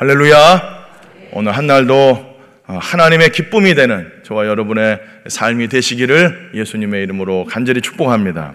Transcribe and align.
할렐루야. 0.00 0.86
오늘 1.32 1.50
한 1.50 1.66
날도 1.66 2.38
하나님의 2.66 3.32
기쁨이 3.32 3.74
되는 3.74 4.08
저와 4.22 4.46
여러분의 4.46 5.00
삶이 5.26 5.66
되시기를 5.66 6.52
예수님의 6.54 7.02
이름으로 7.02 7.46
간절히 7.46 7.80
축복합니다. 7.80 8.54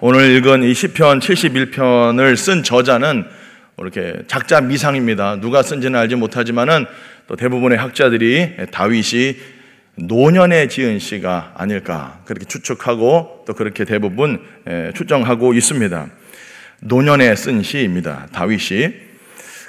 오늘 0.00 0.36
읽은 0.36 0.64
이 0.64 0.74
시편 0.74 1.20
71편을 1.20 2.36
쓴 2.36 2.62
저자는 2.62 3.24
이렇게 3.78 4.16
작자 4.26 4.60
미상입니다. 4.60 5.40
누가 5.40 5.62
쓴지는 5.62 5.98
알지 5.98 6.16
못하지만은 6.16 6.84
또 7.26 7.36
대부분의 7.36 7.78
학자들이 7.78 8.66
다윗이 8.70 9.36
노년에 9.94 10.68
지은 10.68 10.98
시가 10.98 11.54
아닐까 11.56 12.20
그렇게 12.26 12.44
추측하고 12.44 13.44
또 13.46 13.54
그렇게 13.54 13.86
대부분 13.86 14.42
추정하고 14.94 15.54
있습니다. 15.54 16.06
노년에 16.80 17.34
쓴 17.34 17.62
시입니다. 17.62 18.26
다윗이. 18.30 19.13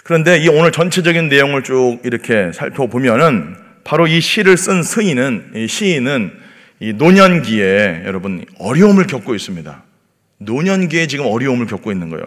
그런데 0.06 0.38
이 0.38 0.48
오늘 0.50 0.72
전체적인 0.72 1.30
내용을 1.30 1.64
쭉 1.64 1.98
이렇게 2.04 2.52
살펴보면은 2.54 3.56
바로 3.84 4.06
이 4.06 4.22
시를 4.22 4.56
쓴 4.56 4.84
서인은 4.84 5.54
이 5.56 5.68
시인은 5.68 6.32
이 6.80 6.94
노년기에 6.94 8.04
여러분 8.06 8.46
어려움을 8.60 9.08
겪고 9.08 9.34
있습니다. 9.34 9.82
노년기에 10.38 11.08
지금 11.08 11.26
어려움을 11.26 11.66
겪고 11.66 11.92
있는 11.92 12.12
거예요. 12.12 12.24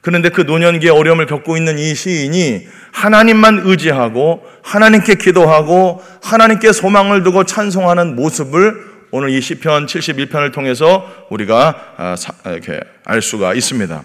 그런데 0.00 0.30
그 0.30 0.40
노년기에 0.40 0.88
어려움을 0.88 1.26
겪고 1.26 1.58
있는 1.58 1.78
이 1.78 1.94
시인이 1.94 2.66
하나님만 2.92 3.60
의지하고 3.62 4.42
하나님께 4.62 5.16
기도하고 5.16 6.02
하나님께 6.22 6.72
소망을 6.72 7.24
두고 7.24 7.44
찬송하는 7.44 8.16
모습을 8.16 8.74
오늘 9.10 9.28
이 9.28 9.42
시편 9.42 9.84
71편을 9.84 10.54
통해서 10.54 11.06
우리가 11.28 11.94
아, 11.98 12.16
이렇게 12.46 12.80
알 13.04 13.20
수가 13.20 13.52
있습니다. 13.52 14.02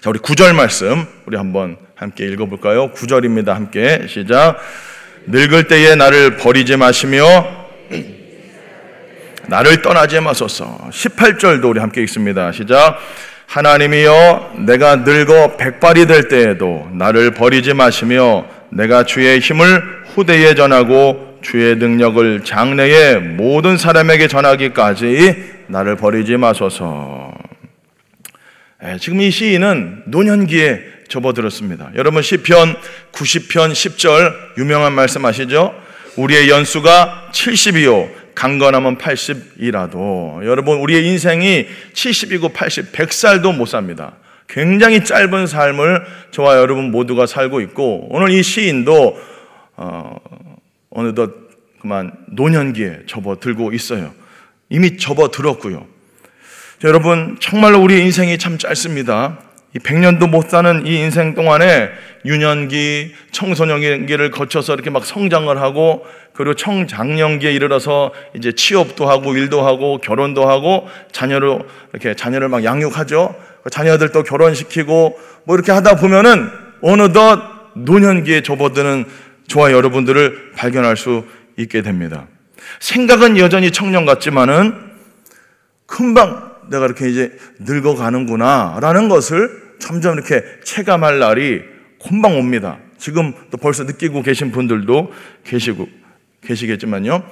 자, 0.00 0.10
우리 0.10 0.18
9절 0.18 0.56
말씀 0.56 1.06
우리 1.26 1.36
한번 1.36 1.83
함께 1.96 2.26
읽어 2.26 2.46
볼까요? 2.46 2.90
9절입니다. 2.92 3.52
함께 3.52 4.06
시작. 4.08 4.58
늙을 5.26 5.68
때에 5.68 5.94
나를 5.94 6.36
버리지 6.38 6.76
마시며 6.76 7.22
나를 9.46 9.80
떠나지 9.80 10.18
마소서. 10.18 10.88
18절도 10.90 11.70
우리 11.70 11.78
함께 11.78 12.02
읽습니다. 12.02 12.50
시작. 12.50 12.98
하나님이여 13.46 14.54
내가 14.66 14.96
늙어 14.96 15.56
백발이 15.56 16.06
될 16.06 16.26
때에도 16.26 16.88
나를 16.92 17.30
버리지 17.30 17.74
마시며 17.74 18.46
내가 18.70 19.04
주의 19.04 19.38
힘을 19.38 20.04
후대에 20.14 20.56
전하고 20.56 21.38
주의 21.42 21.76
능력을 21.76 22.42
장래의 22.42 23.20
모든 23.20 23.76
사람에게 23.76 24.26
전하기까지 24.26 25.44
나를 25.68 25.96
버리지 25.96 26.38
마소서. 26.38 27.32
예, 28.84 28.98
지금 28.98 29.20
이 29.20 29.30
시인은 29.30 30.02
노년기에 30.06 30.93
접어들었습니다. 31.08 31.92
여러분 31.94 32.22
시편 32.22 32.76
90편 33.12 33.72
10절 33.72 34.58
유명한 34.58 34.92
말씀 34.92 35.24
아시죠? 35.24 35.74
우리의 36.16 36.48
연수가 36.48 37.30
70이요 37.32 38.10
강건하면 38.34 38.98
80이라도 38.98 40.44
여러분 40.44 40.78
우리의 40.78 41.06
인생이 41.06 41.66
70이고 41.92 42.52
80, 42.52 42.92
100살도 42.92 43.54
못 43.56 43.66
삽니다. 43.66 44.16
굉장히 44.48 45.04
짧은 45.04 45.46
삶을 45.46 46.04
저와 46.30 46.56
여러분 46.56 46.90
모두가 46.90 47.26
살고 47.26 47.60
있고 47.62 48.08
오늘 48.10 48.30
이 48.30 48.42
시인도 48.42 49.18
어, 49.76 50.16
어느덧 50.90 51.32
그만 51.80 52.12
노년기에 52.28 53.00
접어들고 53.06 53.72
있어요. 53.72 54.14
이미 54.68 54.96
접어들었고요. 54.96 55.86
여러분 56.84 57.36
정말로 57.40 57.80
우리 57.80 58.00
인생이 58.00 58.38
참 58.38 58.58
짧습니다. 58.58 59.38
이 59.74 59.80
100년도 59.80 60.30
못 60.30 60.48
사는 60.48 60.86
이 60.86 61.00
인생 61.00 61.34
동안에 61.34 61.90
유년기, 62.24 63.12
청소년기를 63.32 64.30
거쳐서 64.30 64.72
이렇게 64.74 64.88
막 64.88 65.04
성장을 65.04 65.60
하고 65.60 66.06
그리고 66.32 66.54
청장년기에 66.54 67.52
이르러서 67.52 68.12
이제 68.34 68.52
취업도 68.52 69.08
하고 69.08 69.34
일도 69.34 69.66
하고 69.66 69.98
결혼도 69.98 70.48
하고 70.48 70.88
자녀로 71.10 71.60
이렇게 71.92 72.14
자녀를 72.14 72.48
막 72.48 72.62
양육하죠. 72.62 73.34
그 73.64 73.70
자녀들 73.70 74.12
또 74.12 74.22
결혼시키고 74.22 75.18
뭐 75.44 75.56
이렇게 75.56 75.72
하다 75.72 75.96
보면은 75.96 76.50
어느덧 76.80 77.40
노년기에 77.74 78.42
접어드는 78.42 79.06
저와 79.48 79.72
여러분들을 79.72 80.52
발견할 80.56 80.96
수 80.96 81.24
있게 81.56 81.82
됩니다. 81.82 82.26
생각은 82.78 83.38
여전히 83.38 83.72
청년 83.72 84.06
같지만은 84.06 84.74
금방 85.86 86.52
내가 86.70 86.86
이렇게 86.86 87.08
이제 87.08 87.36
늙어가는구나 87.58 88.78
라는 88.80 89.08
것을 89.08 89.63
점점 89.84 90.14
이렇게 90.14 90.42
체감할 90.64 91.18
날이 91.18 91.62
금방 92.02 92.38
옵니다. 92.38 92.78
지금 92.96 93.34
또 93.50 93.58
벌써 93.58 93.84
느끼고 93.84 94.22
계신 94.22 94.50
분들도 94.50 95.12
계시고 95.44 95.86
계시겠지만요. 96.46 97.22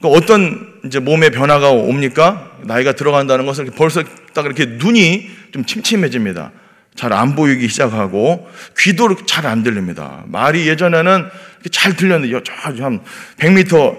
그 0.00 0.08
어떤 0.08 0.80
이제 0.86 1.00
몸의 1.00 1.30
변화가 1.30 1.70
옵니까? 1.70 2.52
나이가 2.64 2.92
들어간다는 2.92 3.44
것은 3.44 3.66
벌써 3.76 4.02
딱 4.32 4.46
이렇게 4.46 4.64
눈이 4.64 5.28
좀 5.52 5.64
침침해집니다. 5.66 6.52
잘 6.94 7.12
안 7.12 7.36
보이기 7.36 7.68
시작하고 7.68 8.48
귀도 8.78 9.14
잘 9.26 9.46
안 9.46 9.62
들립니다. 9.62 10.24
말이 10.28 10.66
예전에는 10.66 11.28
잘 11.70 11.94
들렸는데 11.94 12.42
저한 12.42 13.00
100m 13.38 13.96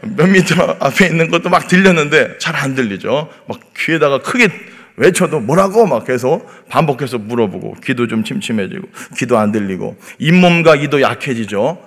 몇 0.16 0.26
미터 0.28 0.76
앞에 0.80 1.06
있는 1.08 1.30
것도 1.30 1.50
막 1.50 1.68
들렸는데 1.68 2.38
잘 2.38 2.56
안 2.56 2.74
들리죠. 2.74 3.28
막 3.46 3.60
귀에다가 3.76 4.22
크게 4.22 4.48
외쳐도 4.96 5.40
뭐라고 5.40 5.86
막 5.86 6.04
계속 6.04 6.46
반복해서 6.68 7.18
물어보고 7.18 7.76
귀도 7.84 8.06
좀 8.08 8.24
침침해지고 8.24 8.88
귀도 9.16 9.38
안 9.38 9.52
들리고 9.52 9.96
잇몸과 10.18 10.76
이도 10.76 11.00
약해지죠. 11.00 11.78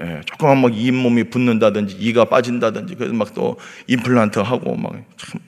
예, 0.00 0.20
조금만 0.26 0.58
막 0.58 0.70
잇몸이 0.76 1.24
붓는다든지 1.24 1.96
이가 1.98 2.26
빠진다든지 2.26 2.94
그래서 2.94 3.14
막 3.14 3.34
또 3.34 3.56
임플란트 3.88 4.38
하고 4.38 4.76
막 4.76 4.92
참 5.16 5.40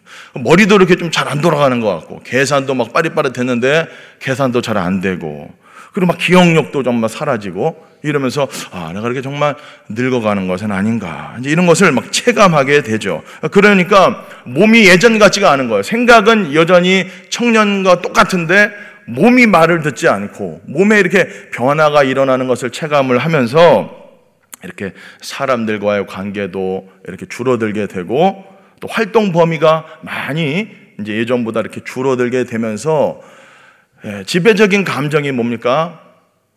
머리도 0.42 0.74
이렇게 0.76 0.96
좀 0.96 1.10
잘 1.12 1.28
안 1.28 1.40
돌아가는 1.40 1.80
것 1.80 1.88
같고 1.88 2.20
계산도 2.24 2.74
막 2.74 2.92
빠릿빠릿했는데 2.92 3.86
계산도 4.18 4.60
잘 4.60 4.76
안 4.76 5.00
되고 5.00 5.48
그리고 5.92 6.06
막 6.06 6.18
기억력도 6.18 6.82
정말 6.82 7.10
사라지고 7.10 7.84
이러면서 8.02 8.48
아 8.70 8.92
내가 8.94 9.06
이렇게 9.06 9.22
정말 9.22 9.56
늙어가는 9.88 10.46
것은 10.48 10.72
아닌가 10.72 11.36
이제 11.38 11.50
이런 11.50 11.66
것을 11.66 11.92
막 11.92 12.10
체감하게 12.12 12.82
되죠. 12.82 13.22
그러니까 13.50 14.24
몸이 14.44 14.86
예전 14.86 15.18
같지가 15.18 15.50
않은 15.52 15.68
거예요. 15.68 15.82
생각은 15.82 16.54
여전히 16.54 17.06
청년과 17.28 18.00
똑같은데 18.00 18.70
몸이 19.06 19.46
말을 19.46 19.82
듣지 19.82 20.08
않고 20.08 20.62
몸에 20.66 21.00
이렇게 21.00 21.28
변화가 21.50 22.04
일어나는 22.04 22.46
것을 22.46 22.70
체감을 22.70 23.18
하면서 23.18 23.98
이렇게 24.62 24.92
사람들과의 25.20 26.06
관계도 26.06 26.88
이렇게 27.08 27.26
줄어들게 27.26 27.86
되고 27.86 28.44
또 28.80 28.88
활동 28.88 29.32
범위가 29.32 29.86
많이 30.02 30.68
이제 31.00 31.16
예전보다 31.16 31.60
이렇게 31.60 31.82
줄어들게 31.82 32.44
되면서 32.44 33.20
예, 34.04 34.24
지배적인 34.24 34.84
감정이 34.84 35.30
뭡니까? 35.30 36.00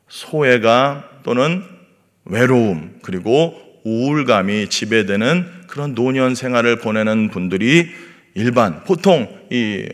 소외감 0.07 1.03
또는 1.23 1.63
외로움 2.23 2.99
그리고 3.01 3.53
우울감이 3.83 4.69
지배되는 4.69 5.45
그런 5.67 5.93
노년 5.93 6.35
생활을 6.35 6.77
보내는 6.77 7.29
분들이 7.29 7.89
일반 8.33 8.83
보통 8.85 9.27
이 9.49 9.85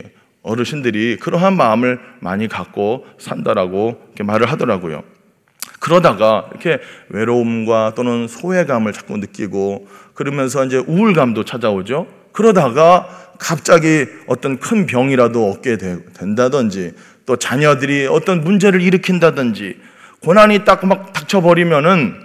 어르신들이 0.43 1.17
그러한 1.17 1.57
마음을 1.57 1.99
많이 2.19 2.47
갖고 2.47 3.05
산다라고 3.17 3.99
이렇게 4.09 4.23
말을 4.23 4.51
하더라고요. 4.51 5.03
그러다가 5.79 6.49
이렇게 6.51 6.79
외로움과 7.09 7.93
또는 7.95 8.27
소외감을 8.27 8.93
자꾸 8.93 9.17
느끼고 9.17 9.88
그러면서 10.13 10.65
이제 10.65 10.77
우울감도 10.77 11.45
찾아오죠. 11.45 12.07
그러다가 12.31 13.07
갑자기 13.39 14.05
어떤 14.27 14.59
큰 14.59 14.85
병이라도 14.85 15.49
얻게 15.49 15.77
된다든지 15.77 16.93
또 17.29 17.35
자녀들이 17.35 18.07
어떤 18.07 18.44
문제를 18.44 18.81
일으킨다든지 18.81 19.78
고난이 20.22 20.66
딱 20.66 20.84
막 20.84 21.13
닥쳐버리면은 21.13 22.15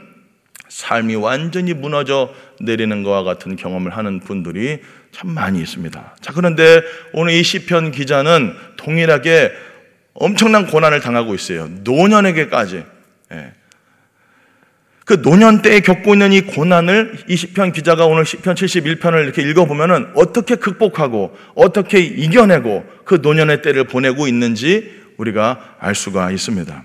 삶이 0.70 1.16
완전히 1.16 1.74
무너져 1.74 2.32
내리는 2.58 3.02
것과 3.02 3.22
같은 3.22 3.54
경험을 3.54 3.94
하는 3.94 4.20
분들이 4.20 4.78
참 5.12 5.28
많이 5.28 5.60
있습니다. 5.60 6.16
자, 6.22 6.32
그런데 6.32 6.80
오늘 7.12 7.34
이 7.34 7.42
시편 7.42 7.90
기자는 7.90 8.54
동일하게 8.78 9.52
엄청난 10.14 10.66
고난을 10.66 11.00
당하고 11.00 11.34
있어요. 11.34 11.68
노년에게까지. 11.82 12.84
예. 13.32 13.52
그 15.04 15.20
노년 15.20 15.60
때에 15.60 15.80
겪고 15.80 16.14
있는 16.14 16.32
이 16.32 16.40
고난을 16.40 17.24
이 17.28 17.36
시편 17.36 17.72
기자가 17.72 18.06
오늘 18.06 18.24
시편 18.24 18.54
71편을 18.54 19.22
이렇게 19.22 19.42
읽어보면은 19.42 20.12
어떻게 20.14 20.54
극복하고 20.54 21.36
어떻게 21.54 22.00
이겨내고 22.00 22.84
그 23.04 23.18
노년의 23.20 23.60
때를 23.60 23.84
보내고 23.84 24.26
있는지 24.26 25.03
우리가 25.16 25.76
알 25.80 25.94
수가 25.94 26.30
있습니다. 26.30 26.82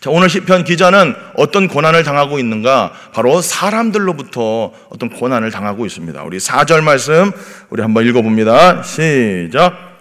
자, 0.00 0.10
오늘 0.10 0.28
시편 0.28 0.64
기자는 0.64 1.14
어떤 1.36 1.66
고난을 1.66 2.04
당하고 2.04 2.38
있는가? 2.38 2.92
바로 3.14 3.40
사람들로부터 3.40 4.72
어떤 4.90 5.08
고난을 5.08 5.50
당하고 5.50 5.86
있습니다. 5.86 6.22
우리 6.24 6.36
4절 6.38 6.82
말씀 6.82 7.32
우리 7.70 7.80
한번 7.80 8.06
읽어 8.06 8.20
봅니다. 8.20 8.82
시작. 8.82 9.93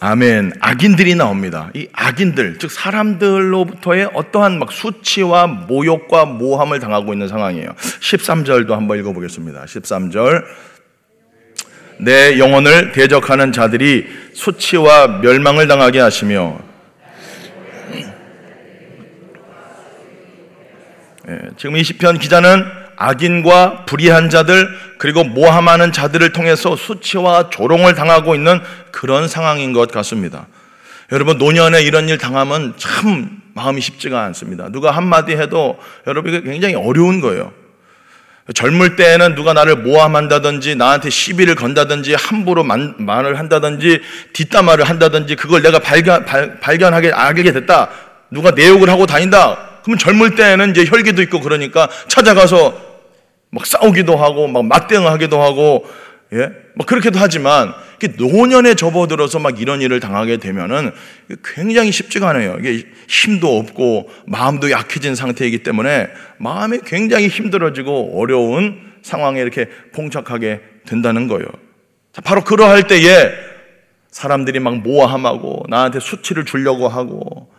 아멘. 0.00 0.52
악인들이 0.60 1.16
나옵니다. 1.16 1.70
이 1.74 1.88
악인들, 1.92 2.58
즉 2.58 2.70
사람들로부터의 2.70 4.10
어떠한 4.14 4.60
막 4.60 4.70
수치와 4.70 5.48
모욕과 5.48 6.24
모함을 6.24 6.78
당하고 6.78 7.12
있는 7.12 7.26
상황이에요. 7.26 7.70
13절도 7.74 8.70
한번 8.70 8.98
읽어보겠습니다. 9.00 9.64
13절. 9.64 10.44
내 12.00 12.38
영혼을 12.38 12.92
대적하는 12.92 13.50
자들이 13.50 14.06
수치와 14.32 15.20
멸망을 15.20 15.66
당하게 15.66 15.98
하시며 15.98 16.60
예, 21.28 21.38
지금 21.56 21.76
이 21.76 21.82
시편 21.82 22.20
기자는 22.20 22.64
악인과 22.98 23.84
불의한 23.86 24.28
자들 24.28 24.68
그리고 24.98 25.22
모함하는 25.22 25.92
자들을 25.92 26.32
통해서 26.32 26.74
수치와 26.74 27.48
조롱을 27.50 27.94
당하고 27.94 28.34
있는 28.34 28.60
그런 28.90 29.28
상황인 29.28 29.72
것 29.72 29.90
같습니다. 29.92 30.46
여러분 31.12 31.38
노년에 31.38 31.82
이런 31.82 32.08
일 32.08 32.18
당하면 32.18 32.74
참 32.76 33.40
마음이 33.54 33.80
쉽지가 33.80 34.22
않습니다. 34.24 34.68
누가 34.70 34.90
한마디 34.90 35.32
해도 35.32 35.78
여러분 36.06 36.42
굉장히 36.42 36.74
어려운 36.74 37.20
거예요. 37.20 37.52
젊을 38.52 38.96
때에는 38.96 39.34
누가 39.34 39.52
나를 39.52 39.76
모함한다든지 39.76 40.74
나한테 40.74 41.10
시비를 41.10 41.54
건다든지 41.54 42.14
함부로 42.14 42.64
만, 42.64 42.94
말을 42.98 43.38
한다든지 43.38 44.00
뒷담화를 44.32 44.88
한다든지 44.88 45.36
그걸 45.36 45.62
내가 45.62 45.78
발견, 45.78 46.24
발, 46.24 46.58
발견하게 46.58 47.12
알게 47.12 47.52
됐다. 47.52 47.90
누가 48.30 48.50
내 48.50 48.68
욕을 48.68 48.88
하고 48.90 49.06
다닌다. 49.06 49.58
그러면 49.82 49.98
젊을 49.98 50.34
때에는 50.34 50.70
이제 50.70 50.86
혈기도 50.86 51.22
있고 51.22 51.40
그러니까 51.40 51.88
찾아가서 52.08 52.87
막 53.50 53.66
싸우기도 53.66 54.16
하고 54.16 54.46
막 54.46 54.64
맞대응하기도 54.66 55.40
하고 55.40 55.86
예? 56.32 56.50
막 56.74 56.86
그렇게도 56.86 57.18
하지만 57.18 57.72
노년에 58.18 58.74
접어들어서 58.74 59.38
막 59.38 59.60
이런 59.60 59.80
일을 59.80 59.98
당하게 59.98 60.36
되면은 60.36 60.92
굉장히 61.42 61.90
쉽지가 61.90 62.28
않아요. 62.28 62.56
이게 62.60 62.86
힘도 63.08 63.58
없고 63.58 64.10
마음도 64.26 64.70
약해진 64.70 65.14
상태이기 65.14 65.62
때문에 65.62 66.08
마음이 66.38 66.80
굉장히 66.84 67.28
힘들어지고 67.28 68.20
어려운 68.20 68.92
상황에 69.02 69.40
이렇게 69.40 69.68
봉착하게 69.94 70.60
된다는 70.86 71.28
거예요. 71.28 71.46
자, 72.12 72.20
바로 72.20 72.44
그러할 72.44 72.86
때에 72.86 73.30
사람들이 74.10 74.60
막 74.60 74.78
모함하고 74.78 75.64
나한테 75.68 76.00
수치를 76.00 76.44
주려고 76.44 76.88
하고 76.88 77.50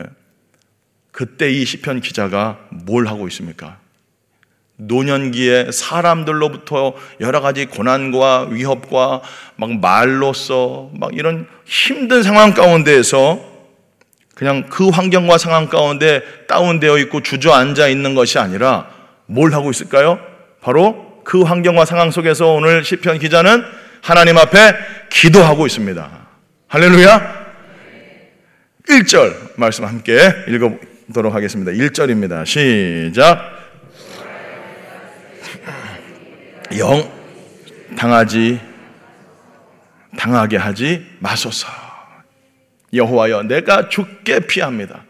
예? 0.00 0.04
그때 1.12 1.50
이 1.50 1.64
시편 1.64 2.00
기자가 2.00 2.58
뭘 2.70 3.06
하고 3.06 3.28
있습니까? 3.28 3.83
노년기에 4.76 5.70
사람들로부터 5.72 6.94
여러 7.20 7.40
가지 7.40 7.66
고난과 7.66 8.48
위협과 8.50 9.20
막 9.56 9.72
말로써 9.80 10.90
막 10.94 11.14
이런 11.14 11.46
힘든 11.64 12.22
상황 12.22 12.54
가운데에서 12.54 13.40
그냥 14.34 14.64
그 14.68 14.88
환경과 14.88 15.38
상황 15.38 15.68
가운데 15.68 16.22
다운되어 16.48 16.98
있고 16.98 17.22
주저앉아 17.22 17.88
있는 17.88 18.14
것이 18.14 18.38
아니라 18.38 18.88
뭘 19.26 19.52
하고 19.54 19.70
있을까요? 19.70 20.18
바로 20.60 21.22
그 21.24 21.42
환경과 21.42 21.84
상황 21.84 22.10
속에서 22.10 22.52
오늘 22.52 22.84
시편 22.84 23.20
기자는 23.20 23.62
하나님 24.02 24.36
앞에 24.36 24.74
기도하고 25.08 25.66
있습니다. 25.66 26.10
할렐루야. 26.66 27.44
1절 28.88 29.52
말씀 29.56 29.84
함께 29.84 30.18
읽어보도록 30.48 31.34
하겠습니다. 31.34 31.72
1절입니다. 31.72 32.44
시작. 32.44 33.53
영 36.78 37.10
당하지 37.96 38.60
당하게 40.16 40.56
하지 40.56 41.04
마소서. 41.18 41.68
여호와여 42.92 43.44
내가 43.44 43.88
죽게 43.88 44.40
피합니다. 44.46 45.04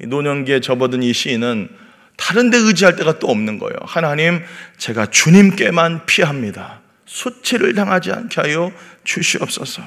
노년기에 0.00 0.60
접어든 0.60 1.02
이 1.02 1.12
시인은 1.12 1.68
다른 2.16 2.50
데 2.50 2.56
의지할 2.58 2.96
데가 2.96 3.18
또 3.18 3.28
없는 3.28 3.58
거예요. 3.58 3.76
하나님 3.84 4.42
제가 4.76 5.06
주님께만 5.06 6.06
피합니다. 6.06 6.80
수치를 7.06 7.74
당하지 7.74 8.12
않게 8.12 8.40
하여 8.40 8.72
주시옵소서. 9.04 9.82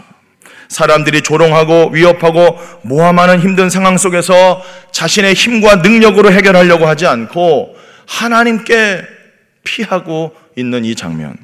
사람들이 0.68 1.22
조롱하고 1.22 1.90
위협하고 1.92 2.57
모함하는 2.84 3.40
힘든 3.42 3.69
상황 3.69 3.98
속에서 3.98 4.64
자신의 4.92 5.34
힘과 5.34 5.78
능력으로 5.78 6.31
해결하려고 6.31 6.88
하지 6.88 7.06
않고 7.06 7.75
하나님께 8.07 9.04
피하고 9.64 10.34
있는 10.56 10.86
이 10.86 10.95
장면. 10.95 11.36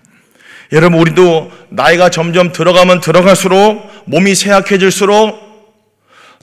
여러분, 0.72 1.00
우리도 1.00 1.52
나이가 1.70 2.10
점점 2.10 2.52
들어가면 2.52 3.02
들어갈수록 3.02 3.90
몸이 4.06 4.36
쇠약해질수록 4.36 5.48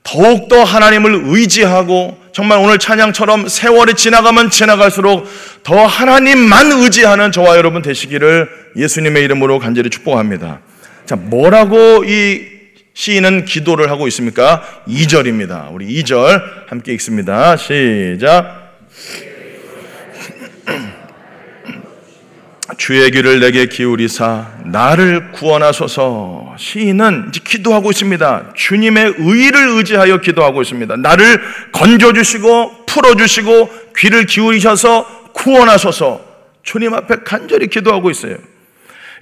더욱더 0.02 0.62
하나님을 0.62 1.22
의지하고 1.24 2.18
정말 2.32 2.58
오늘 2.58 2.78
찬양처럼 2.78 3.48
세월이 3.48 3.94
지나가면 3.94 4.50
지나갈수록 4.50 5.26
더 5.62 5.86
하나님만 5.86 6.72
의지하는 6.72 7.32
저와 7.32 7.56
여러분 7.56 7.80
되시기를 7.80 8.48
예수님의 8.76 9.24
이름으로 9.24 9.58
간절히 9.58 9.88
축복합니다. 9.88 10.60
자, 11.06 11.16
뭐라고 11.16 12.04
이 12.04 12.42
시인은 12.92 13.44
기도를 13.44 13.90
하고 13.90 14.06
있습니까? 14.08 14.62
2절입니다. 14.86 15.72
우리 15.72 15.86
2절 16.02 16.68
함께 16.68 16.92
읽습니다. 16.94 17.56
시작. 17.56 18.63
주의 22.78 23.10
귀를 23.10 23.40
내게 23.40 23.66
기울이사 23.66 24.46
나를 24.64 25.32
구원하소서 25.32 26.54
시인은 26.58 27.26
이제 27.28 27.40
기도하고 27.44 27.90
있습니다. 27.90 28.52
주님의 28.56 29.16
의를 29.18 29.68
의지하여 29.76 30.18
기도하고 30.20 30.62
있습니다. 30.62 30.96
나를 30.96 31.40
건져주시고 31.72 32.86
풀어주시고 32.86 33.70
귀를 33.98 34.24
기울이셔서 34.24 35.30
구원하소서 35.34 36.24
주님 36.62 36.94
앞에 36.94 37.16
간절히 37.24 37.66
기도하고 37.68 38.10
있어요. 38.10 38.36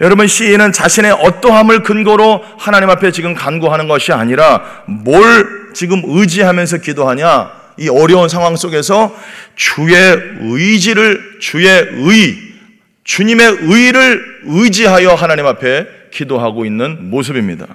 여러분 0.01 0.29
시인은 0.29 0.73
자신의 0.73 1.11
어떠함을 1.13 1.83
근거로 1.83 2.45
하나님 2.59 2.91
앞에 2.91 3.11
지금 3.11 3.35
간구하는 3.35 3.89
것이 3.89 4.13
아니라 4.13 4.63
뭘 4.87 5.73
지금 5.75 6.03
의지하면서 6.05 6.79
기도하냐? 6.79 7.63
이 7.79 7.89
어려운 7.89 8.29
상황 8.29 8.55
속에서 8.55 9.17
주의 9.57 9.97
의지를 10.41 11.39
주의 11.41 11.69
의 11.69 12.52
주님의 13.05 13.59
의를 13.61 14.41
의지하여 14.45 15.15
하나님 15.15 15.47
앞에 15.47 15.87
기도하고 16.13 16.65
있는 16.65 17.11
모습입니다. 17.11 17.67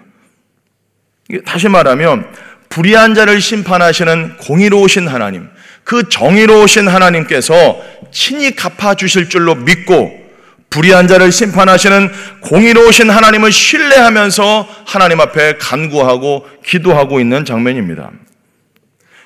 다시 1.45 1.67
말하면 1.67 2.25
불의한 2.69 3.15
자를 3.15 3.41
심판하시는 3.41 4.37
공의로우신 4.37 5.07
하나님, 5.07 5.49
그 5.83 6.07
정의로우신 6.09 6.87
하나님께서 6.87 7.81
친히 8.11 8.55
갚아 8.55 8.95
주실 8.95 9.29
줄로 9.29 9.55
믿고 9.55 10.27
불의한 10.69 11.07
자를 11.07 11.31
심판하시는 11.31 12.11
공의로우신 12.41 13.09
하나님을 13.09 13.51
신뢰하면서 13.51 14.67
하나님 14.85 15.21
앞에 15.21 15.57
간구하고 15.57 16.47
기도하고 16.65 17.19
있는 17.19 17.45
장면입니다. 17.45 18.11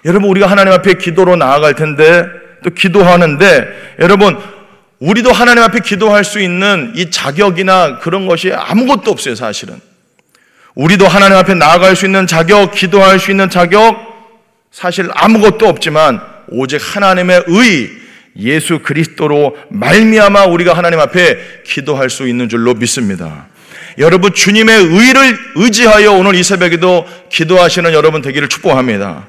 여러분 0.06 0.30
우리가 0.30 0.48
하나님 0.48 0.74
앞에 0.74 0.94
기도로 0.96 1.36
나아갈 1.36 1.75
텐데 1.75 2.25
또 2.64 2.70
기도하는데 2.70 3.98
여러분 4.00 4.38
우리도 5.01 5.31
하나님 5.31 5.63
앞에 5.63 5.79
기도할 5.79 6.24
수 6.24 6.39
있는 6.39 6.93
이 6.96 7.10
자격이나 7.10 7.98
그런 7.98 8.27
것이 8.27 8.53
아무것도 8.53 9.10
없어요, 9.10 9.34
사실은. 9.34 9.81
우리도 10.75 11.08
하나님 11.08 11.38
앞에 11.38 11.55
나아갈 11.55 11.96
수 11.96 12.05
있는 12.05 12.27
자격, 12.27 12.72
기도할 12.72 13.20
수 13.20 13.31
있는 13.31 13.50
자격, 13.50 13.98
사실 14.72 15.10
아무것도 15.15 15.67
없지만 15.67 16.22
오직 16.50 16.79
하나님의 16.79 17.46
의, 17.48 17.89
예수 18.38 18.79
그리스도로 18.79 19.58
말미암아 19.72 20.46
우리가 20.46 20.74
하나님 20.74 21.00
앞에 21.00 21.63
기도할 21.65 22.12
수 22.12 22.27
있는 22.27 22.48
줄로 22.48 22.75
믿습니다. 22.75 23.48
여러분 23.98 24.34
주님의 24.34 24.86
의를 24.86 25.38
의지하여 25.55 26.13
오늘 26.13 26.36
이 26.36 26.43
새벽에도 26.43 27.05
기도하시는 27.29 27.91
여러분 27.91 28.22
되기를 28.22 28.48
축복합니다. 28.48 29.27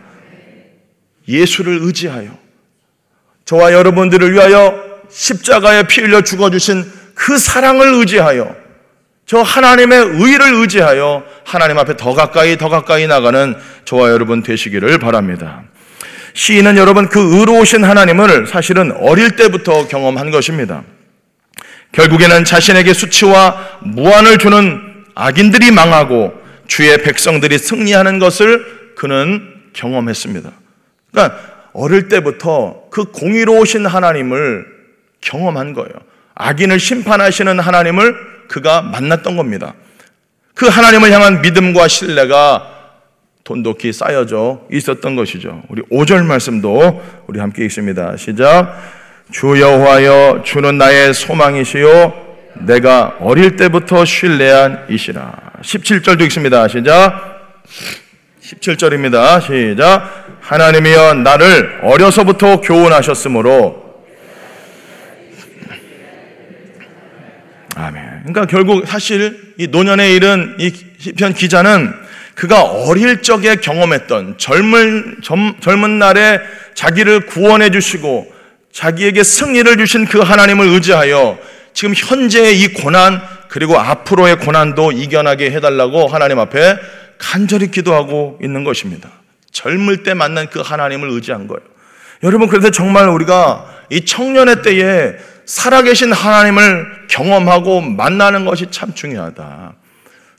예수를 1.26 1.78
의지하여 1.80 2.30
저와 3.46 3.72
여러분들을 3.72 4.32
위하여 4.32 4.91
십자가에 5.12 5.84
피 5.84 6.00
흘려 6.00 6.22
죽어주신 6.22 6.84
그 7.14 7.38
사랑을 7.38 7.94
의지하여 7.94 8.54
저 9.26 9.40
하나님의 9.40 9.98
의를 9.98 10.54
의지하여 10.54 11.22
하나님 11.44 11.78
앞에 11.78 11.96
더 11.96 12.14
가까이 12.14 12.56
더 12.56 12.68
가까이 12.68 13.06
나가는 13.06 13.54
저와 13.84 14.10
여러분 14.10 14.42
되시기를 14.42 14.98
바랍니다. 14.98 15.62
시인은 16.34 16.76
여러분 16.76 17.08
그 17.08 17.38
의로우신 17.38 17.84
하나님을 17.84 18.46
사실은 18.46 18.92
어릴 18.92 19.36
때부터 19.36 19.86
경험한 19.86 20.30
것입니다. 20.30 20.82
결국에는 21.92 22.44
자신에게 22.44 22.94
수치와 22.94 23.80
무한을 23.82 24.38
주는 24.38 24.80
악인들이 25.14 25.70
망하고 25.70 26.32
주의 26.66 26.96
백성들이 27.02 27.58
승리하는 27.58 28.18
것을 28.18 28.94
그는 28.96 29.42
경험했습니다. 29.74 30.50
그러니까 31.10 31.38
어릴 31.74 32.08
때부터 32.08 32.84
그 32.90 33.04
공의로우신 33.04 33.84
하나님을 33.86 34.71
경험한 35.22 35.72
거예요. 35.72 35.92
악인을 36.34 36.78
심판하시는 36.78 37.58
하나님을 37.58 38.16
그가 38.48 38.82
만났던 38.82 39.36
겁니다. 39.36 39.74
그 40.54 40.66
하나님을 40.66 41.10
향한 41.10 41.40
믿음과 41.40 41.88
신뢰가 41.88 42.68
돈독히 43.44 43.92
쌓여져 43.92 44.60
있었던 44.70 45.16
것이죠. 45.16 45.62
우리 45.68 45.82
5절 45.82 46.24
말씀도 46.24 47.02
우리 47.26 47.40
함께 47.40 47.64
읽습니다. 47.64 48.16
시작. 48.16 48.76
주 49.30 49.58
여호와여 49.58 50.42
주는 50.44 50.76
나의 50.76 51.14
소망이시요 51.14 52.12
내가 52.66 53.16
어릴 53.20 53.56
때부터 53.56 54.04
신뢰한 54.04 54.86
이시라. 54.90 55.32
17절도 55.62 56.20
읽습니다. 56.22 56.68
시작. 56.68 57.60
17절입니다. 58.42 59.40
시작. 59.40 60.26
하나님이여 60.40 61.14
나를 61.14 61.80
어려서부터 61.82 62.60
교훈하셨으므로 62.60 63.81
아멘. 67.76 68.04
그러니까 68.24 68.46
결국 68.46 68.86
사실 68.86 69.54
이 69.58 69.66
노년에 69.66 70.12
이른 70.12 70.56
이 70.58 70.72
시편 70.98 71.34
기자는 71.34 71.92
그가 72.34 72.62
어릴 72.62 73.22
적에 73.22 73.56
경험했던 73.56 74.38
젊은 74.38 75.18
젊은 75.60 75.98
날에 75.98 76.40
자기를 76.74 77.26
구원해 77.26 77.70
주시고 77.70 78.32
자기에게 78.72 79.22
승리를 79.22 79.76
주신 79.76 80.06
그 80.06 80.20
하나님을 80.20 80.66
의지하여 80.68 81.38
지금 81.74 81.94
현재의 81.94 82.60
이 82.60 82.68
고난 82.68 83.20
그리고 83.48 83.78
앞으로의 83.78 84.38
고난도 84.38 84.92
이겨나게 84.92 85.50
해달라고 85.50 86.08
하나님 86.08 86.38
앞에 86.38 86.78
간절히 87.18 87.70
기도하고 87.70 88.38
있는 88.42 88.64
것입니다. 88.64 89.10
젊을 89.52 90.02
때 90.02 90.14
만난 90.14 90.48
그 90.48 90.60
하나님을 90.60 91.10
의지한 91.10 91.46
거예요. 91.46 91.60
여러분, 92.22 92.48
그래서 92.48 92.70
정말 92.70 93.08
우리가 93.08 93.66
이 93.90 94.04
청년의 94.04 94.62
때에 94.62 95.16
살아계신 95.46 96.12
하나님을 96.12 97.06
경험하고 97.08 97.80
만나는 97.80 98.44
것이 98.44 98.66
참 98.70 98.94
중요하다. 98.94 99.74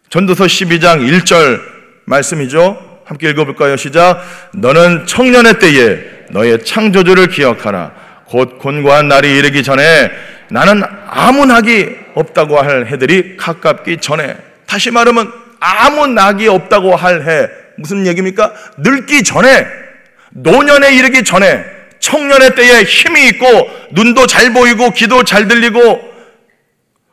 전도서 0.10 0.46
12장 0.46 1.00
1절 1.08 1.60
말씀이죠. 2.06 3.02
함께 3.06 3.30
읽어볼까요? 3.30 3.76
시작. 3.76 4.22
너는 4.54 5.06
청년의 5.06 5.60
때에 5.60 6.00
너의 6.30 6.64
창조주를 6.64 7.28
기억하라. 7.28 7.92
곧 8.26 8.58
곤고한 8.60 9.08
날이 9.08 9.38
이르기 9.38 9.62
전에 9.64 10.12
나는 10.50 10.84
아무 11.08 11.46
낙이 11.46 11.90
없다고 12.16 12.60
할 12.60 12.88
해들이 12.88 13.38
가깝기 13.38 13.98
전에 13.98 14.38
다시 14.66 14.92
말하면 14.92 15.32
아무 15.60 16.08
낙이 16.08 16.48
없다고 16.48 16.96
할 16.96 17.28
해 17.28 17.48
무슨 17.78 18.06
얘기입니까? 18.08 18.54
늙기 18.78 19.24
전에 19.24 19.68
노년에 20.32 20.96
이르기 20.96 21.24
전에 21.24 21.64
청년의 22.04 22.56
때에 22.56 22.84
힘이 22.84 23.30
있고 23.30 23.48
눈도 23.92 24.28
잘 24.28 24.52
보이고 24.52 24.92
귀도 24.92 25.24
잘 25.24 25.48
들리고 25.48 26.14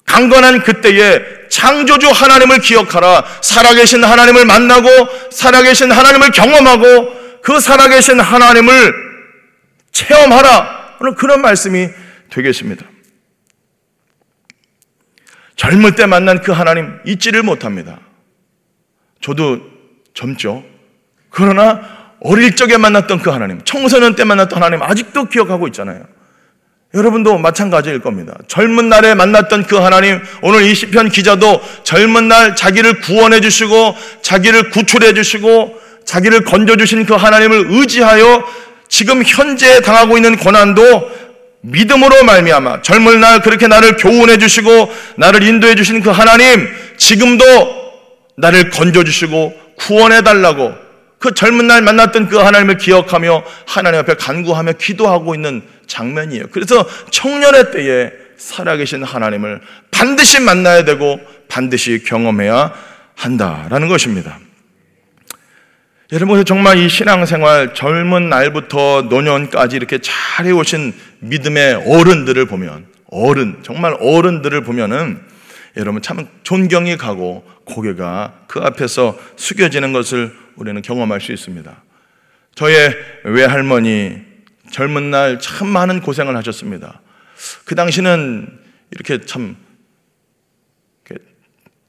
강건한 0.05 0.65
그때에 0.65 1.23
창조주 1.49 2.11
하나님을 2.11 2.59
기억하라. 2.59 3.25
살아계신 3.41 4.03
하나님을 4.03 4.45
만나고 4.47 4.89
살아계신 5.31 5.93
하나님을 5.93 6.33
경험하고 6.33 7.41
그 7.41 7.61
살아계신 7.61 8.19
하나님을 8.19 8.93
체험하라. 9.93 10.97
그런 11.17 11.41
말씀이 11.41 11.89
되겠습니다. 12.29 12.85
젊을 15.55 15.95
때 15.95 16.07
만난 16.07 16.43
그 16.43 16.51
하나님 16.51 16.99
잊지를 17.07 17.45
못합니다. 17.45 18.01
저도 19.21 19.61
젊죠. 20.15 20.65
그러나 21.31 22.00
어릴 22.21 22.55
적에 22.57 22.77
만났던 22.77 23.21
그 23.23 23.31
하나님, 23.31 23.61
청소년 23.65 24.15
때 24.15 24.25
만났던 24.25 24.63
하나님 24.63 24.83
아직도 24.83 25.27
기억하고 25.27 25.67
있잖아요. 25.69 26.03
여러분도 26.93 27.39
마찬가지일 27.39 28.01
겁니다. 28.01 28.35
젊은 28.49 28.89
날에 28.89 29.15
만났던 29.15 29.65
그 29.65 29.77
하나님, 29.77 30.21
오늘 30.43 30.63
이 30.63 30.75
시편 30.75 31.11
기자도 31.11 31.63
젊은 31.85 32.29
날 32.29 32.57
자기를 32.57 33.01
구원해 33.01 33.41
주시고 33.41 33.95
자기를 34.23 34.71
구출해 34.71 35.15
주시고 35.15 35.75
자기를 36.05 36.45
건져 36.45 36.77
주신 36.77 37.07
그 37.07 37.15
하나님을 37.15 37.67
의지하여 37.69 38.45
지금 38.89 39.23
현재 39.25 39.81
당하고 39.83 40.17
있는 40.17 40.37
고난도 40.37 41.21
믿음으로 41.63 42.25
말미암아 42.25 42.83
젊은 42.83 43.21
날 43.21 43.41
그렇게 43.41 43.69
나를 43.69 43.97
교훈해 43.97 44.39
주시고 44.39 44.93
나를 45.17 45.45
인도해 45.45 45.77
주신 45.77 46.03
그 46.03 46.11
하나님 46.11 46.69
지금도 46.97 47.45
나를 48.37 48.71
건져 48.71 49.05
주시고 49.05 49.55
구원해 49.77 50.23
달라고 50.23 50.90
그 51.21 51.35
젊은 51.35 51.67
날 51.67 51.83
만났던 51.83 52.29
그 52.29 52.39
하나님을 52.39 52.79
기억하며 52.79 53.45
하나님 53.67 54.01
앞에 54.01 54.15
간구하며 54.15 54.73
기도하고 54.73 55.35
있는 55.35 55.63
장면이에요. 55.87 56.47
그래서 56.51 56.89
청년의 57.11 57.71
때에 57.73 58.11
살아계신 58.39 59.05
하나님을 59.05 59.61
반드시 59.91 60.41
만나야 60.41 60.85
되고 60.85 61.21
반드시 61.47 62.03
경험해야 62.05 62.73
한다라는 63.15 63.89
것입니다. 63.89 64.39
여러분, 66.13 66.43
정말 66.47 66.79
이 66.79 66.89
신앙생활 66.89 67.75
젊은 67.75 68.31
날부터 68.31 69.03
노년까지 69.03 69.77
이렇게 69.77 69.99
잘 69.99 70.47
해오신 70.47 70.95
믿음의 71.21 71.85
어른들을 71.87 72.47
보면, 72.47 72.87
어른, 73.09 73.59
정말 73.63 73.95
어른들을 74.01 74.63
보면은 74.65 75.21
여러분 75.77 76.03
참 76.03 76.27
존경이 76.43 76.97
가고 76.97 77.45
고개가 77.65 78.33
그 78.49 78.61
앞에서 78.61 79.17
숙여지는 79.37 79.93
것을 79.93 80.35
우리는 80.57 80.81
경험할 80.83 81.21
수 81.21 81.33
있습니다. 81.33 81.83
저의 82.55 82.95
외할머니 83.25 84.19
젊은 84.71 85.11
날 85.11 85.39
참 85.41 85.69
많은 85.69 86.01
고생을 86.01 86.37
하셨습니다. 86.37 87.01
그 87.65 87.75
당시는 87.75 88.59
이렇게 88.91 89.21
참 89.21 89.57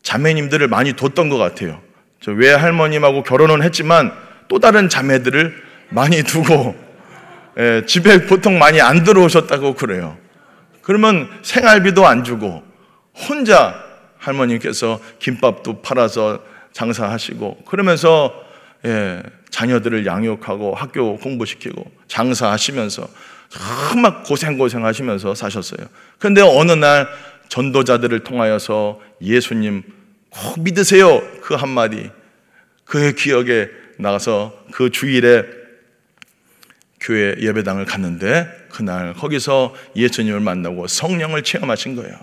자매님들을 0.04 0.68
많이 0.68 0.94
뒀던 0.94 1.30
것 1.30 1.38
같아요. 1.38 1.82
저 2.20 2.32
외할머님하고 2.32 3.24
결혼은 3.24 3.62
했지만 3.62 4.12
또 4.48 4.60
다른 4.60 4.90
자매들을 4.90 5.64
많이 5.90 6.24
두고 6.24 6.76
예, 7.58 7.84
집에 7.86 8.26
보통 8.26 8.58
많이 8.58 8.82
안 8.82 9.04
들어오셨다고 9.04 9.76
그래요. 9.76 10.18
그러면 10.82 11.30
생활비도 11.42 12.08
안 12.08 12.24
주고 12.24 12.64
혼자 13.14 13.76
할머님께서 14.18 15.00
김밥도 15.20 15.82
팔아서 15.82 16.44
장사하시고 16.72 17.64
그러면서 17.66 18.34
예, 18.86 19.22
자녀들을 19.50 20.06
양육하고 20.06 20.74
학교 20.76 21.18
공부시키고 21.18 21.92
장사하시면서 22.08 23.08
정말 23.50 24.24
고생고생 24.24 24.86
하시면서 24.86 25.36
사셨어요. 25.36 25.88
그런데 26.18 26.42
어느 26.42 26.72
날 26.72 27.08
전도자들을 27.50 28.22
통하여서 28.22 29.02
예수님 29.22 29.84
꼭 30.30 30.60
믿으세요. 30.62 31.22
그 31.42 31.54
한마디. 31.56 32.10
그의 32.86 33.14
기억에 33.16 33.70
나가서 33.98 34.66
그 34.72 34.90
주일에 34.90 35.44
교회 37.00 37.36
예배당을 37.40 37.86
갔는데 37.86 38.48
그날 38.70 39.14
거기서 39.14 39.76
예수님을 39.96 40.40
만나고 40.40 40.88
성령을 40.88 41.44
체험하신 41.44 41.96
거예요. 41.96 42.16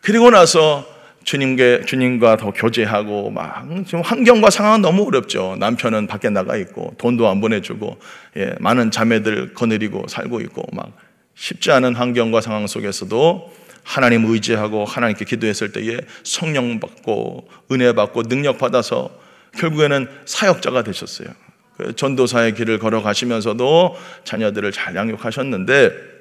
그리고 0.00 0.30
나서 0.30 0.86
주님께, 1.24 1.82
주님과 1.86 2.36
더 2.36 2.50
교제하고 2.50 3.30
막 3.30 3.66
지금 3.86 4.00
환경과 4.00 4.50
상황은 4.50 4.82
너무 4.82 5.06
어렵죠. 5.06 5.56
남편은 5.58 6.06
밖에 6.06 6.30
나가 6.30 6.56
있고 6.56 6.94
돈도 6.98 7.28
안 7.28 7.40
보내주고 7.40 7.98
예, 8.36 8.54
많은 8.60 8.90
자매들 8.90 9.54
거느리고 9.54 10.06
살고 10.08 10.40
있고 10.42 10.64
막 10.72 10.96
쉽지 11.34 11.70
않은 11.70 11.94
환경과 11.94 12.40
상황 12.40 12.66
속에서도 12.66 13.52
하나님 13.84 14.24
의지하고 14.26 14.84
하나님께 14.84 15.24
기도했을 15.24 15.72
때에 15.72 15.98
성령 16.22 16.78
받고 16.80 17.48
은혜 17.72 17.92
받고 17.92 18.24
능력 18.24 18.58
받아서 18.58 19.10
결국에는 19.58 20.08
사역자가 20.24 20.82
되셨어요. 20.84 21.28
그 21.76 21.94
전도사의 21.96 22.54
길을 22.54 22.78
걸어가시면서도 22.78 23.96
자녀들을 24.24 24.70
잘 24.72 24.94
양육하셨는데 24.94 26.12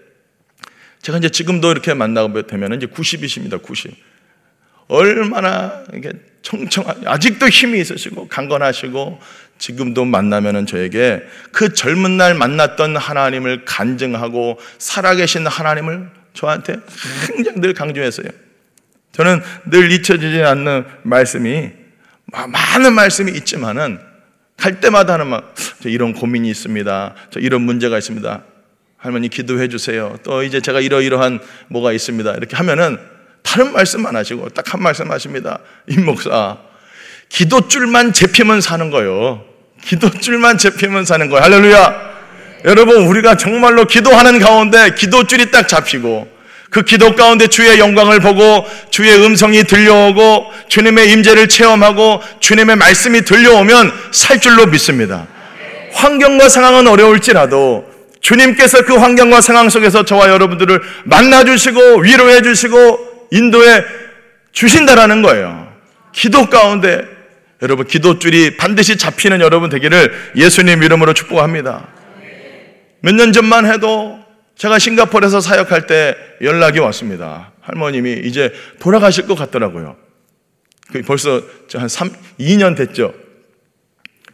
제가 1.02 1.18
이제 1.18 1.30
지금도 1.30 1.72
이렇게 1.72 1.94
만나게 1.94 2.44
되면 2.44 2.74
이제 2.74 2.86
90이십니다. 2.86 3.62
90. 3.62 4.11
얼마나 4.88 5.84
이게 5.94 6.12
청청한 6.42 7.04
아직도 7.06 7.48
힘이 7.50 7.80
있으시고 7.82 8.28
강건하시고 8.28 9.20
지금도 9.58 10.06
만나면은 10.06 10.66
저에게 10.66 11.22
그 11.52 11.74
젊은 11.74 12.18
날 12.18 12.34
만났던 12.34 12.98
하나님을 12.98 13.64
간증하고 13.66 14.60
살아계신 14.80 15.46
하나님을 15.46 16.10
저한테 16.34 16.78
굉장히 17.28 17.62
늘 17.62 17.74
강조했어요. 17.74 18.28
저는 19.12 19.42
늘 19.66 19.92
잊혀지지 19.92 20.42
않는 20.42 20.86
말씀이 21.04 21.72
많은 22.26 22.94
말씀이 22.94 23.32
있지만은 23.34 24.00
갈 24.58 24.80
때마다 24.80 25.14
하는 25.14 25.28
막 25.28 25.54
이런 25.86 26.14
고민이 26.14 26.50
있습니다. 26.50 27.16
저 27.30 27.40
이런 27.40 27.62
문제가 27.62 27.98
있습니다. 27.98 28.44
할머니 28.98 29.30
기도해 29.30 29.68
주세요. 29.68 30.18
또 30.24 30.44
이제 30.44 30.62
제가 30.62 30.80
이러이러한 30.80 31.40
뭐가 31.68 31.92
있습니다. 31.92 32.34
이렇게 32.36 32.56
하면은 32.56 33.00
다른 33.44 33.74
말씀 33.74 34.06
안 34.06 34.16
하시고 34.16 34.50
딱 34.50 34.74
한 34.74 34.82
말씀 34.82 35.12
하십니다. 35.12 35.60
임 35.88 36.06
목사. 36.06 36.58
기도줄만 37.30 38.14
잡히면 38.14 38.62
사는 38.62 38.90
거예요. 38.92 39.44
기도줄만 39.84 40.58
잡히면 40.58 41.06
사는 41.06 41.30
거예요. 41.30 41.44
할렐루야. 41.44 42.12
여러분, 42.66 43.08
우리가 43.08 43.38
정말로 43.38 43.86
기도하는 43.86 44.40
가운데 44.40 44.94
기도줄이 44.96 45.50
딱 45.50 45.68
잡히고 45.68 46.28
그 46.70 46.84
기도 46.84 47.16
가운데 47.16 47.48
주의 47.48 47.80
영광을 47.80 48.20
보고 48.20 48.66
주의 48.92 49.14
음성이 49.26 49.64
들려오고 49.64 50.46
주님의 50.70 51.12
임재를 51.12 51.50
체험하고 51.50 52.22
주님의 52.40 52.78
말씀이 52.78 53.24
들려오면 53.24 53.92
살 54.12 54.40
줄로 54.40 54.68
믿습니다. 54.68 55.28
환경과 55.94 56.48
상황은 56.48 56.88
어려울지라도 56.88 57.92
주님께서 58.22 58.84
그 58.84 58.96
환경과 58.96 59.42
상황 59.42 59.68
속에서 59.70 60.06
저와 60.06 60.30
여러분들을 60.30 60.82
만나 61.04 61.44
주시고 61.44 61.98
위로해 62.02 62.42
주시고 62.42 63.11
인도해 63.32 63.84
주신다라는 64.52 65.22
거예요. 65.22 65.72
기도 66.12 66.50
가운데 66.50 67.04
여러분 67.62 67.88
기도줄이 67.88 68.58
반드시 68.58 68.98
잡히는 68.98 69.40
여러분 69.40 69.70
되기를 69.70 70.14
예수님 70.36 70.84
이름으로 70.84 71.14
축복합니다. 71.14 71.88
몇 73.02 73.16
년 73.16 73.32
전만 73.34 73.66
해도 73.66 74.20
제가 74.56 74.78
싱가포르에서 74.78 75.42
사역할 75.42 75.88
때 75.88 76.16
연락이 76.42 76.80
왔습니다. 76.80 77.52
할머님이 77.62 78.22
이제 78.26 78.52
돌아가실 78.80 79.26
것 79.26 79.36
같더라고요. 79.36 79.96
그 80.92 81.02
벌써 81.02 81.42
한 81.74 81.88
3, 81.88 82.12
2년 82.40 82.76
됐죠. 82.76 83.14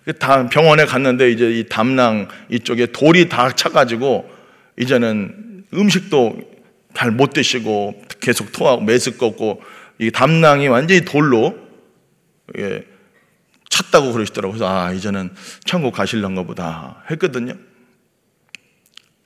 그다 0.06 0.48
병원에 0.50 0.86
갔는데 0.86 1.32
이제 1.32 1.50
이 1.52 1.66
담낭 1.70 2.28
이쪽에 2.50 2.88
돌이 2.88 3.30
다 3.30 3.52
차가지고 3.52 4.30
이제는 4.78 5.66
음식도 5.74 6.38
잘 6.98 7.12
못 7.12 7.32
드시고 7.32 8.02
계속 8.20 8.52
토하고 8.52 8.82
매스 8.82 9.18
꺾고 9.18 9.62
이 10.00 10.10
담낭이 10.10 10.68
완전히 10.68 11.06
돌로 11.06 11.56
예, 12.58 12.84
찼다고 13.70 14.14
그러시더라고요. 14.14 14.58
그래서 14.58 14.68
아 14.68 14.92
이제는 14.92 15.30
천국 15.64 15.94
가실런가 15.94 16.42
보다 16.42 17.04
했거든요. 17.12 17.54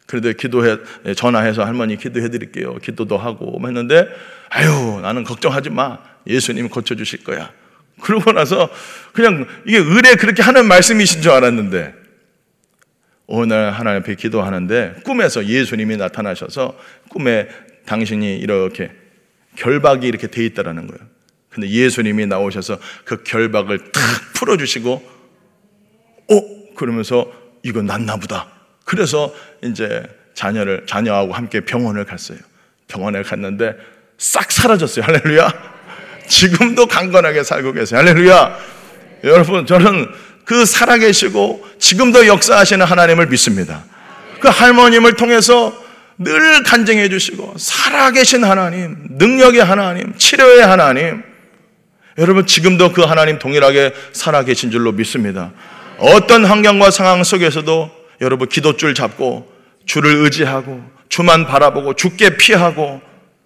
그래도 0.05 0.33
기도해 0.33 0.79
전화해서 1.15 1.63
할머니 1.63 1.95
기도해 1.95 2.29
드릴게요. 2.29 2.75
기도도 2.79 3.17
하고 3.17 3.57
뭐 3.57 3.69
했는데 3.69 4.05
아유 4.49 4.99
나는 5.01 5.23
걱정하지 5.23 5.69
마. 5.69 5.99
예수님 6.27 6.67
고쳐 6.67 6.95
주실 6.95 7.23
거야. 7.23 7.53
그러고 8.01 8.33
나서 8.33 8.69
그냥 9.13 9.47
이게 9.65 9.77
의뢰 9.77 10.15
그렇게 10.15 10.43
하는 10.43 10.67
말씀이신 10.67 11.21
줄 11.21 11.31
알았는데 11.31 12.00
어느 13.27 13.53
날 13.53 13.71
하나님 13.71 14.01
앞에 14.01 14.15
기도하는데 14.15 15.01
꿈에서 15.05 15.45
예수님이 15.45 15.97
나타나셔서 15.97 16.77
꿈에 17.09 17.47
당신이 17.85 18.37
이렇게 18.37 18.91
결박이 19.55 20.07
이렇게 20.07 20.27
돼 20.27 20.45
있다라는 20.45 20.87
거예요. 20.87 21.11
근데 21.49 21.69
예수님이 21.69 22.25
나오셔서 22.27 22.79
그 23.03 23.23
결박을 23.23 23.91
탁 23.91 24.01
풀어주시고, 24.35 24.91
어? 26.31 26.41
그러면서 26.75 27.31
이거 27.63 27.81
낫나 27.81 28.15
보다. 28.15 28.47
그래서 28.85 29.33
이제 29.61 30.03
자녀를, 30.33 30.85
자녀하고 30.87 31.33
함께 31.33 31.59
병원을 31.61 32.05
갔어요. 32.05 32.39
병원에 32.87 33.21
갔는데 33.21 33.75
싹 34.17 34.51
사라졌어요. 34.51 35.05
할렐루야. 35.05 35.51
지금도 36.27 36.85
강건하게 36.87 37.43
살고 37.43 37.73
계세요. 37.73 37.99
할렐루야. 37.99 38.57
여러분, 39.25 39.65
저는 39.65 40.07
그 40.45 40.65
살아계시고 40.65 41.65
지금도 41.79 42.27
역사하시는 42.27 42.85
하나님을 42.85 43.27
믿습니다. 43.27 43.83
그 44.39 44.47
할머님을 44.47 45.15
통해서 45.15 45.73
늘 46.17 46.63
간증해 46.63 47.09
주시고 47.09 47.55
살아계신 47.57 48.43
하나님, 48.43 48.95
능력의 49.09 49.63
하나님, 49.63 50.15
치료의 50.17 50.65
하나님. 50.65 51.23
여러분 52.17 52.45
지금도 52.45 52.91
그 52.91 53.01
하나님 53.01 53.39
동일하게 53.39 53.93
살아계신 54.11 54.71
줄로 54.71 54.91
믿습니다. 54.91 55.51
어떤 55.97 56.45
환경과 56.45 56.91
상황 56.91 57.23
속에서도 57.23 57.91
여러분 58.21 58.47
기도줄 58.47 58.93
잡고 58.93 59.51
주를 59.85 60.15
의지하고 60.17 60.83
주만 61.09 61.45
바라보고 61.45 61.95
주께 61.95 62.37
피하고 62.37 63.01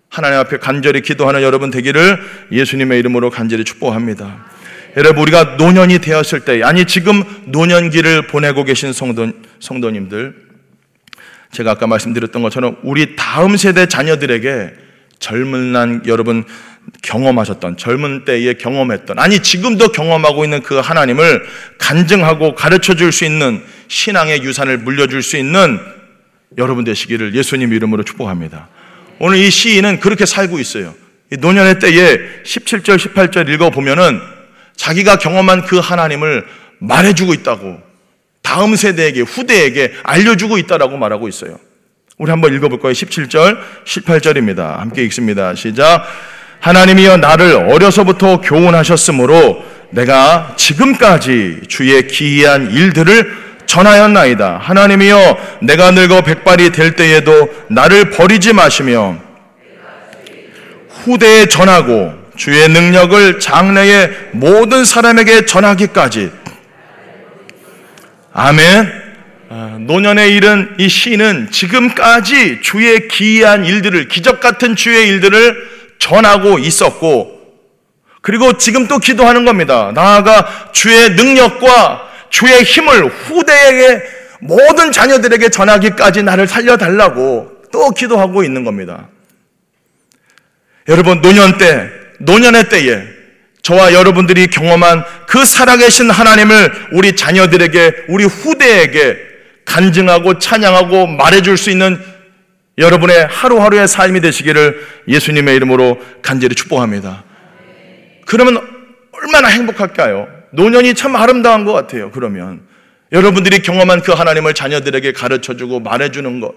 하나님 0.10 0.40
앞에 0.40 0.58
간절히 0.58 1.02
기도하는 1.02 1.42
여러분 1.42 1.72
되기를 1.72 2.20
예수님의 2.52 3.00
이름으로 3.00 3.30
간절히 3.30 3.64
축복합니다. 3.64 4.46
여러분 4.98 5.24
우리가 5.24 5.56
노년이 5.58 6.00
되었을 6.00 6.42
때 6.46 6.64
아니 6.64 6.86
지금 6.86 7.24
노년기를 7.46 8.27
보내고 8.27 8.64
계신 8.64 8.94
성도, 8.94 9.31
성도님들 9.60 10.36
제가 11.51 11.72
아까 11.72 11.88
말씀드렸던 11.88 12.42
것처럼 12.42 12.77
우리 12.84 13.16
다음 13.16 13.58
세대 13.58 13.88
자녀들에게 13.88 14.74
젊은 15.20 15.72
날 15.72 16.01
여러분 16.08 16.44
경험하셨던 17.01 17.77
젊은 17.77 18.25
때에 18.25 18.53
경험했던 18.53 19.20
아니 19.20 19.40
지금도 19.40 19.92
경험하고 19.92 20.44
있는 20.44 20.62
그 20.62 20.75
하나님을 20.79 21.46
간증하고 21.77 22.55
가르쳐 22.55 22.94
줄 22.96 23.12
수 23.12 23.25
있는 23.25 23.62
신앙의 23.88 24.44
유산을 24.44 24.79
물려줄 24.79 25.24
수 25.24 25.38
있는 25.38 25.79
여러분 26.58 26.84
되시기를 26.84 27.36
예수님 27.36 27.74
이름으로 27.74 28.03
축복합니다. 28.03 28.70
오늘 29.20 29.38
이 29.38 29.50
시인은 29.50 30.00
그렇게 30.00 30.25
살고 30.25 30.60
있어요. 30.60 30.94
노년의 31.31 31.79
때에 31.79 32.18
17절, 32.44 32.98
18절 32.98 33.50
읽어 33.50 33.70
보면은 33.70 34.34
자기가 34.75 35.18
경험한 35.18 35.66
그 35.66 35.79
하나님을 35.79 36.46
말해주고 36.79 37.33
있다고 37.33 37.79
다음 38.42 38.75
세대에게, 38.75 39.22
후대에게 39.22 39.94
알려주고 40.03 40.57
있다라고 40.57 40.98
말하고 40.98 41.27
있어요. 41.27 41.57
우리 42.18 42.29
한번 42.29 42.53
읽어볼 42.53 42.79
거예요. 42.79 42.94
17절, 42.94 43.57
18절입니다. 43.85 44.77
함께 44.77 45.03
읽습니다. 45.03 45.55
시작. 45.55 46.05
하나님이여 46.59 47.18
나를 47.18 47.72
어려서부터 47.72 48.42
교훈하셨으므로 48.42 49.64
내가 49.90 50.53
지금까지 50.57 51.61
주의 51.68 52.07
기이한 52.07 52.72
일들을 52.72 53.46
전하였나이다. 53.66 54.59
하나님이여 54.61 55.38
내가 55.61 55.92
늙어 55.92 56.22
백발이 56.22 56.72
될 56.72 56.96
때에도 56.96 57.50
나를 57.70 58.11
버리지 58.11 58.53
마시며 58.53 59.18
후대에 60.90 61.48
전하고 61.48 62.25
주의 62.35 62.67
능력을 62.67 63.39
장래의 63.39 64.29
모든 64.31 64.85
사람에게 64.85 65.45
전하기까지 65.45 66.31
아멘. 68.33 69.05
아, 69.50 69.77
노년에 69.79 70.27
이른 70.27 70.75
이 70.77 70.89
시는 70.89 71.50
지금까지 71.51 72.59
주의 72.61 73.07
기이한 73.07 73.65
일들을 73.65 74.09
기적 74.09 74.41
같은 74.41 74.75
주의 74.75 75.07
일들을 75.07 75.55
전하고 76.00 76.59
있었고 76.59 77.35
그리고 78.21 78.57
지금 78.57 78.87
또 78.87 78.98
기도하는 79.00 79.45
겁니다. 79.45 79.91
나아가 79.93 80.71
주의 80.74 81.11
능력과 81.11 82.09
주의 82.29 82.63
힘을 82.63 83.07
후대에게 83.07 84.03
모든 84.41 84.91
자녀들에게 84.91 85.50
전하기까지 85.50 86.24
나를 86.24 86.48
살려달라고 86.48 87.51
또 87.71 87.91
기도하고 87.91 88.43
있는 88.43 88.65
겁니다. 88.65 89.07
여러분 90.89 91.21
노년 91.21 91.57
때 91.57 91.89
노년의 92.25 92.70
때에 92.70 93.03
저와 93.61 93.94
여러분들이 93.94 94.48
경험한 94.48 95.03
그 95.27 95.44
살아계신 95.44 96.11
하나님을 96.11 96.72
우리 96.92 97.16
자녀들에게, 97.16 98.05
우리 98.09 98.25
후대에게 98.25 99.18
간증하고 99.66 100.38
찬양하고 100.38 101.07
말해줄 101.07 101.57
수 101.57 101.72
있는 101.72 102.00
여러분의 102.77 103.27
하루하루의 103.27 103.88
삶이 103.88 104.22
되시기를 104.22 104.85
예수님의 105.07 105.55
이름으로 105.55 106.00
간절히 106.22 106.55
축복합니다. 106.55 107.24
그러면 108.25 108.61
얼마나 109.11 109.48
행복할까요? 109.48 110.27
노년이 110.51 110.94
참 110.94 111.16
아름다운 111.16 111.66
것 111.66 111.74
같아요. 111.74 112.11
그러면 112.11 112.61
여러분들이 113.11 113.61
경험한 113.61 114.01
그 114.01 114.11
하나님을 114.11 114.53
자녀들에게 114.53 115.11
가르쳐주고 115.14 115.79
말해주는 115.79 116.40
것, 116.40 116.53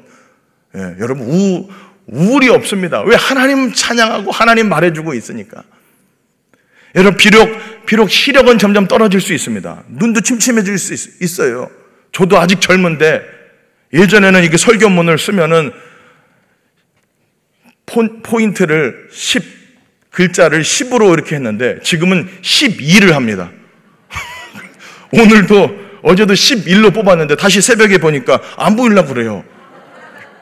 예, 0.76 0.80
여러분 1.00 1.26
우, 1.28 1.68
우울이 2.08 2.48
없습니다. 2.48 3.02
왜 3.02 3.16
하나님 3.16 3.72
찬양하고 3.72 4.30
하나님 4.30 4.68
말해주고 4.68 5.14
있으니까. 5.14 5.62
여러분, 6.94 7.16
비록, 7.18 7.86
비록 7.86 8.10
시력은 8.10 8.58
점점 8.58 8.88
떨어질 8.88 9.20
수 9.20 9.34
있습니다. 9.34 9.84
눈도 9.88 10.20
침침해질 10.20 10.78
수 10.78 10.94
있, 11.22 11.40
어요 11.40 11.70
저도 12.12 12.38
아직 12.38 12.60
젊은데 12.60 13.22
예전에는 13.92 14.42
이게 14.42 14.56
설교문을 14.56 15.18
쓰면은 15.18 15.72
포인트를 17.86 19.08
10, 19.12 19.58
글자를 20.10 20.62
10으로 20.62 21.12
이렇게 21.12 21.36
했는데 21.36 21.78
지금은 21.82 22.28
12를 22.42 23.12
합니다. 23.12 23.50
오늘도 25.12 25.88
어제도 26.02 26.34
11로 26.34 26.92
뽑았는데 26.92 27.36
다시 27.36 27.60
새벽에 27.60 27.98
보니까 27.98 28.40
안 28.56 28.76
보이려고 28.76 29.14
그래요. 29.14 29.44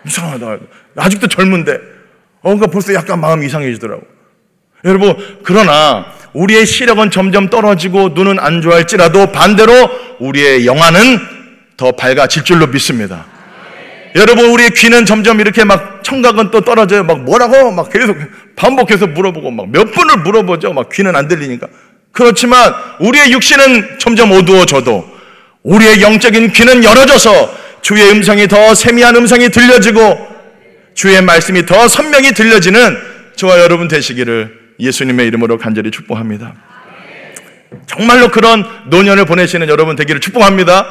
이상하다. 0.06 0.58
아직도 0.96 1.28
젊은데. 1.28 1.72
어, 1.74 2.54
그러니까 2.54 2.66
벌써 2.68 2.94
약간 2.94 3.20
마음이 3.20 3.46
이상해지더라고. 3.46 4.02
여러분, 4.84 5.16
그러나 5.42 6.06
우리의 6.32 6.66
시력은 6.66 7.10
점점 7.10 7.48
떨어지고 7.48 8.10
눈은 8.10 8.38
안 8.38 8.60
좋아할지라도 8.60 9.32
반대로 9.32 9.72
우리의 10.20 10.66
영화는 10.66 11.18
더 11.76 11.92
밝아질 11.92 12.44
줄로 12.44 12.66
믿습니다. 12.66 13.26
여러분, 14.14 14.46
우리의 14.46 14.70
귀는 14.70 15.04
점점 15.04 15.40
이렇게 15.40 15.64
막 15.64 16.02
청각은 16.02 16.50
또 16.50 16.60
떨어져요. 16.60 17.04
막 17.04 17.20
뭐라고? 17.20 17.70
막 17.70 17.90
계속 17.90 18.16
반복해서 18.54 19.06
물어보고 19.06 19.50
막몇 19.50 19.92
분을 19.92 20.18
물어보죠. 20.18 20.72
막 20.72 20.88
귀는 20.90 21.16
안 21.16 21.28
들리니까. 21.28 21.66
그렇지만 22.12 22.72
우리의 23.00 23.32
육신은 23.32 23.98
점점 23.98 24.32
어두워져도 24.32 25.16
우리의 25.64 26.00
영적인 26.00 26.52
귀는 26.52 26.82
열어져서 26.82 27.54
주의 27.82 28.10
음성이 28.10 28.48
더 28.48 28.74
세미한 28.74 29.16
음성이 29.16 29.50
들려지고 29.50 30.35
주의 30.96 31.20
말씀이 31.20 31.66
더 31.66 31.88
선명히 31.88 32.32
들려지는 32.32 32.96
저와 33.36 33.60
여러분 33.60 33.86
되시기를 33.86 34.74
예수님의 34.80 35.26
이름으로 35.26 35.58
간절히 35.58 35.90
축복합니다. 35.90 36.54
정말로 37.84 38.30
그런 38.30 38.64
노년을 38.86 39.26
보내시는 39.26 39.68
여러분 39.68 39.94
되기를 39.94 40.22
축복합니다. 40.22 40.86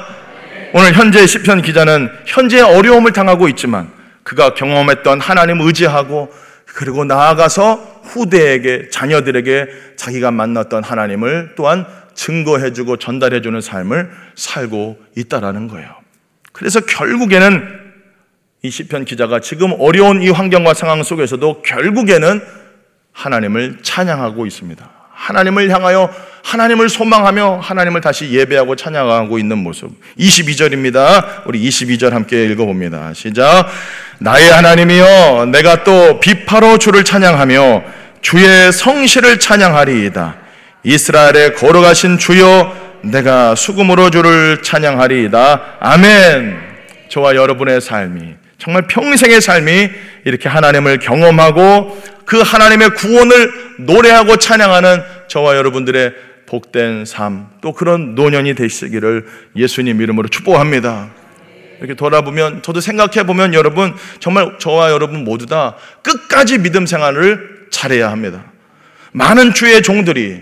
오늘 0.73 0.93
현재 0.93 1.25
시편 1.25 1.63
기자는 1.63 2.09
현재 2.27 2.61
어려움을 2.61 3.13
당하고 3.13 3.49
있지만 3.49 3.89
그가 4.21 4.53
경험했던 4.53 5.21
하나님 5.21 5.61
의지하고 5.61 6.31
그리고 6.65 7.03
나아가서 7.03 8.01
후대에게 8.03 8.89
자녀들에게 8.91 9.67
자기가 9.95 10.29
만났던 10.29 10.83
하나님을 10.83 11.53
또한 11.55 11.83
증거해주고 12.13 12.97
전달해주는 12.97 13.59
삶을 13.59 14.11
살고 14.35 14.99
있다라는 15.15 15.67
거예요. 15.67 15.89
그래서 16.51 16.81
결국에는 16.81 17.84
이 18.65 18.71
시편 18.71 19.05
기자가 19.05 19.41
지금 19.41 19.75
어려운 19.79 20.23
이 20.23 20.29
환경과 20.31 20.73
상황 20.73 21.03
속에서도 21.03 21.61
결국에는 21.61 22.41
하나님을 23.11 23.77
찬양하고 23.83 24.47
있습니다. 24.47 24.89
하나님을 25.13 25.69
향하여 25.69 26.09
하나님을 26.43 26.89
소망하며 26.89 27.59
하나님을 27.61 28.01
다시 28.01 28.31
예배하고 28.31 28.75
찬양하고 28.75 29.37
있는 29.37 29.59
모습. 29.59 29.91
22절입니다. 30.17 31.43
우리 31.45 31.61
22절 31.69 32.09
함께 32.09 32.45
읽어봅니다. 32.45 33.13
시작. 33.13 33.67
나의 34.19 34.49
하나님이여 34.49 35.49
내가 35.51 35.83
또 35.83 36.19
비파로 36.19 36.79
주를 36.79 37.03
찬양하며 37.03 37.83
주의 38.21 38.71
성실을 38.71 39.39
찬양하리이다. 39.39 40.37
이스라엘에 40.83 41.51
걸어가신 41.51 42.17
주여 42.17 43.01
내가 43.03 43.53
수금으로 43.53 44.09
주를 44.09 44.63
찬양하리이다. 44.63 45.77
아멘. 45.79 46.57
저와 47.09 47.35
여러분의 47.35 47.79
삶이 47.79 48.44
정말 48.57 48.87
평생의 48.87 49.41
삶이 49.41 49.89
이렇게 50.25 50.49
하나님을 50.49 50.99
경험하고 50.99 52.01
그 52.25 52.39
하나님의 52.41 52.91
구원을 52.91 53.53
노래하고 53.79 54.37
찬양하는 54.37 55.03
저와 55.27 55.55
여러분들의 55.57 56.13
복된 56.45 57.05
삶, 57.05 57.47
또 57.61 57.73
그런 57.73 58.15
노년이 58.15 58.55
되시기를 58.55 59.25
예수님 59.55 60.01
이름으로 60.01 60.27
축복합니다. 60.29 61.09
이렇게 61.79 61.95
돌아보면, 61.95 62.61
저도 62.61 62.79
생각해 62.79 63.25
보면 63.25 63.53
여러분, 63.53 63.93
정말 64.19 64.57
저와 64.59 64.91
여러분 64.91 65.23
모두 65.23 65.45
다 65.45 65.75
끝까지 66.03 66.59
믿음 66.59 66.85
생활을 66.85 67.67
잘해야 67.71 68.11
합니다. 68.11 68.45
많은 69.11 69.53
주의 69.53 69.81
종들이, 69.81 70.41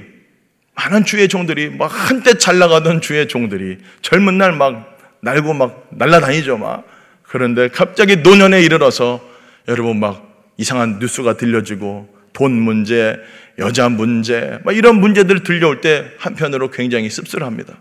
많은 0.75 1.05
주의 1.05 1.27
종들이, 1.27 1.69
막 1.69 1.87
한때 1.87 2.37
잘 2.37 2.59
나가던 2.59 3.01
주의 3.01 3.27
종들이 3.27 3.77
젊은 4.01 4.37
날 4.37 4.51
막 4.51 4.93
날고 5.23 5.53
막 5.53 5.87
날라다니죠, 5.91 6.57
막. 6.57 6.83
그런데 7.33 7.67
갑자기 7.67 8.17
노년에 8.17 8.61
이르러서 8.61 9.19
여러분 9.67 9.99
막 9.99 10.53
이상한 10.57 10.99
뉴스가 10.99 11.35
들려지고 11.35 12.07
돈 12.31 12.51
문제, 12.51 13.17
여자 13.57 13.89
문제, 13.89 14.59
막 14.63 14.77
이런 14.77 14.99
문제들 14.99 15.41
들려올 15.41 15.81
때 15.81 16.11
한편으로 16.19 16.69
굉장히 16.69 17.09
씁쓸합니다. 17.09 17.73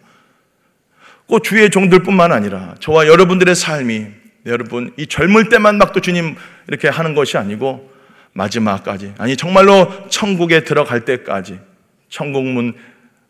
꼭 1.27 1.45
주의 1.45 1.69
종들뿐만 1.69 2.33
아니라 2.33 2.77
저와 2.81 3.07
여러분들의 3.07 3.55
삶이 3.55 4.07
여러분 4.47 4.91
이 4.97 5.07
젊을 5.07 5.51
때만 5.51 5.77
막 5.77 5.93
또 5.93 6.01
주님 6.01 6.35
이렇게 6.69 6.88
하는 6.88 7.15
것이 7.15 7.37
아니고 7.37 7.93
마지막까지 8.33 9.12
아니 9.19 9.37
정말로 9.37 10.09
천국에 10.09 10.65
들어갈 10.65 11.05
때까지 11.05 11.61
천국문 12.09 12.73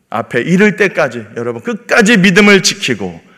앞에 0.09 0.39
이를 0.39 0.77
때까지 0.77 1.25
여러분 1.35 1.61
끝까지 1.61 2.15
믿음을 2.15 2.63
지키고 2.63 3.32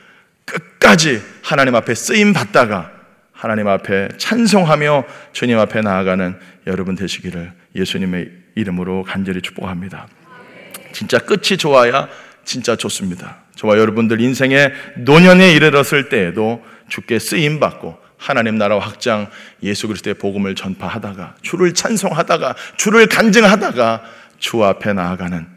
끝까지 0.46 1.22
하나님 1.42 1.76
앞에 1.76 1.96
쓰임 1.96 2.34
받다가 2.34 2.92
하나님 3.32 3.68
앞에 3.68 4.10
찬송하며 4.18 5.04
주님 5.34 5.60
앞에 5.60 5.82
나아가는 5.82 6.40
여러분 6.68 6.96
되시기를 6.96 7.52
예수님의 7.76 8.32
이름으로 8.56 9.04
간절히 9.04 9.42
축복합니다. 9.42 10.08
진짜 10.94 11.20
끝이 11.20 11.58
좋아야 11.58 12.08
진짜 12.46 12.76
좋습니다. 12.76 13.44
저와 13.56 13.78
여러분들 13.78 14.22
인생의 14.22 14.74
노년에 14.98 15.52
이르렀을 15.52 16.10
때에도 16.10 16.64
주께 16.88 17.20
쓰임 17.20 17.60
받고 17.60 17.98
하나님 18.18 18.58
나라 18.58 18.80
확장 18.80 19.30
예수 19.64 19.88
그리스도의 19.88 20.16
복음을 20.16 20.56
전파하다가 20.56 21.36
주를 21.42 21.74
찬송하다가 21.74 22.56
주를 22.78 23.08
간증하다가 23.08 24.04
주 24.40 24.64
앞에 24.64 24.94
나아가는 24.94 25.55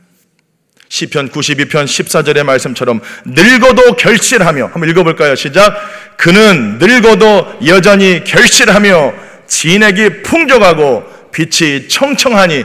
시편 0.89 1.31
92편 1.31 1.85
14절의 1.85 2.45
말씀처럼 2.45 3.01
늙어도 3.27 3.97
결실하며 3.97 4.71
한번 4.73 4.89
읽어볼까요? 4.89 5.35
시작. 5.35 5.77
그는 6.17 6.79
늙어도 6.79 7.59
여전히 7.67 8.25
결실하며 8.25 9.15
진액이 9.47 10.23
풍족하고 10.23 11.31
빛이 11.33 11.89
청청하니 11.89 12.65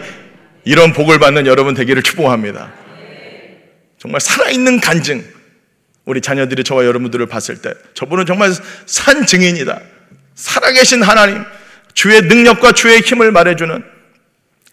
이런 0.65 0.93
복을 0.93 1.19
받는 1.19 1.45
여러분 1.45 1.73
되기를 1.73 2.03
축복합니다. 2.03 2.71
정말 3.99 4.21
살아있는 4.21 4.79
간증. 4.79 5.23
우리 6.05 6.19
자녀들이 6.19 6.63
저와 6.63 6.85
여러분들을 6.85 7.25
봤을 7.27 7.61
때 7.61 7.73
저분은 7.93 8.25
정말 8.25 8.51
산 8.85 9.25
증인이다. 9.25 9.79
살아계신 10.35 11.01
하나님, 11.03 11.43
주의 11.93 12.21
능력과 12.21 12.73
주의 12.73 12.99
힘을 12.99 13.31
말해주는 13.31 13.83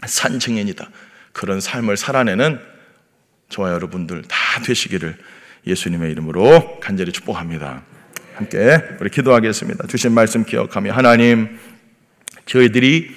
산 0.07 0.41
증인이다. 0.41 0.89
그런 1.33 1.61
삶을 1.61 1.97
살아내는 1.97 2.70
저와 3.51 3.73
여러분들 3.73 4.23
다 4.23 4.37
되시기를 4.65 5.17
예수님의 5.67 6.13
이름으로 6.13 6.81
간절히 6.81 7.13
축복합니다. 7.13 7.83
함께 8.35 8.81
우리 9.01 9.11
기도하겠습니다. 9.11 9.87
주신 9.89 10.13
말씀 10.13 10.45
기억하며 10.45 10.93
하나님 10.93 11.59
저희들이 12.47 13.11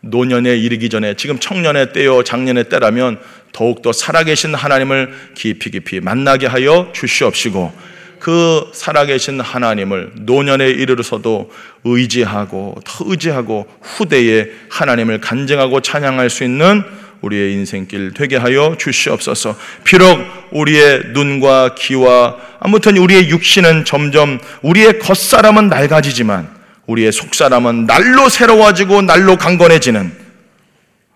노년에 0.00 0.56
이르기 0.56 0.88
전에 0.88 1.14
지금 1.14 1.38
청년의 1.38 1.92
때요 1.92 2.22
장년의 2.22 2.70
때라면 2.70 3.20
더욱더 3.52 3.92
살아계신 3.92 4.54
하나님을 4.54 5.12
깊이 5.34 5.70
깊이 5.70 6.00
만나게 6.00 6.46
하여 6.46 6.90
주시옵시고 6.94 7.72
그 8.20 8.70
살아계신 8.72 9.40
하나님을 9.40 10.12
노년에 10.20 10.68
이르러서도 10.70 11.50
의지하고 11.84 12.80
더 12.84 13.04
의지하고 13.08 13.66
후대에 13.82 14.50
하나님을 14.70 15.20
간증하고 15.20 15.80
찬양할 15.80 16.30
수 16.30 16.44
있는 16.44 16.84
우리의 17.20 17.52
인생길 17.52 18.12
되게 18.14 18.36
하여 18.36 18.76
주시옵소서. 18.78 19.56
비록 19.84 20.18
우리의 20.52 21.02
눈과 21.12 21.74
귀와 21.76 22.36
아무튼 22.60 22.96
우리의 22.96 23.28
육신은 23.30 23.84
점점 23.84 24.38
우리의 24.62 24.98
겉사람은 24.98 25.68
낡아지지만 25.68 26.48
우리의 26.86 27.12
속사람은 27.12 27.86
날로 27.86 28.28
새로워지고 28.28 29.02
날로 29.02 29.36
강건해지는 29.36 30.12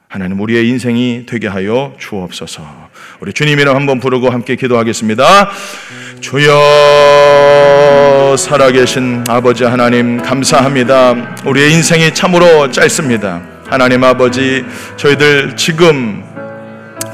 하나님 0.09 0.41
우리의 0.41 0.69
인생이 0.69 1.25
되게 1.27 1.49
하여 1.49 1.97
주옵소서. 1.99 2.63
우리 3.19 3.33
주님 3.33 3.59
이름 3.59 3.75
한번 3.75 3.99
부르고 3.99 4.31
함께 4.31 4.55
기도하겠습니다. 4.55 5.51
주여 6.21 6.53
살아계신 8.39 9.25
아버지 9.29 9.65
하나님 9.65 10.23
감사합니다. 10.23 11.37
우리의 11.45 11.73
인생이 11.73 12.15
참으로 12.15 12.71
짧습니다. 12.71 13.54
하나님 13.75 14.05
아버지 14.05 14.65
저희들 14.97 15.57
지금 15.57 16.23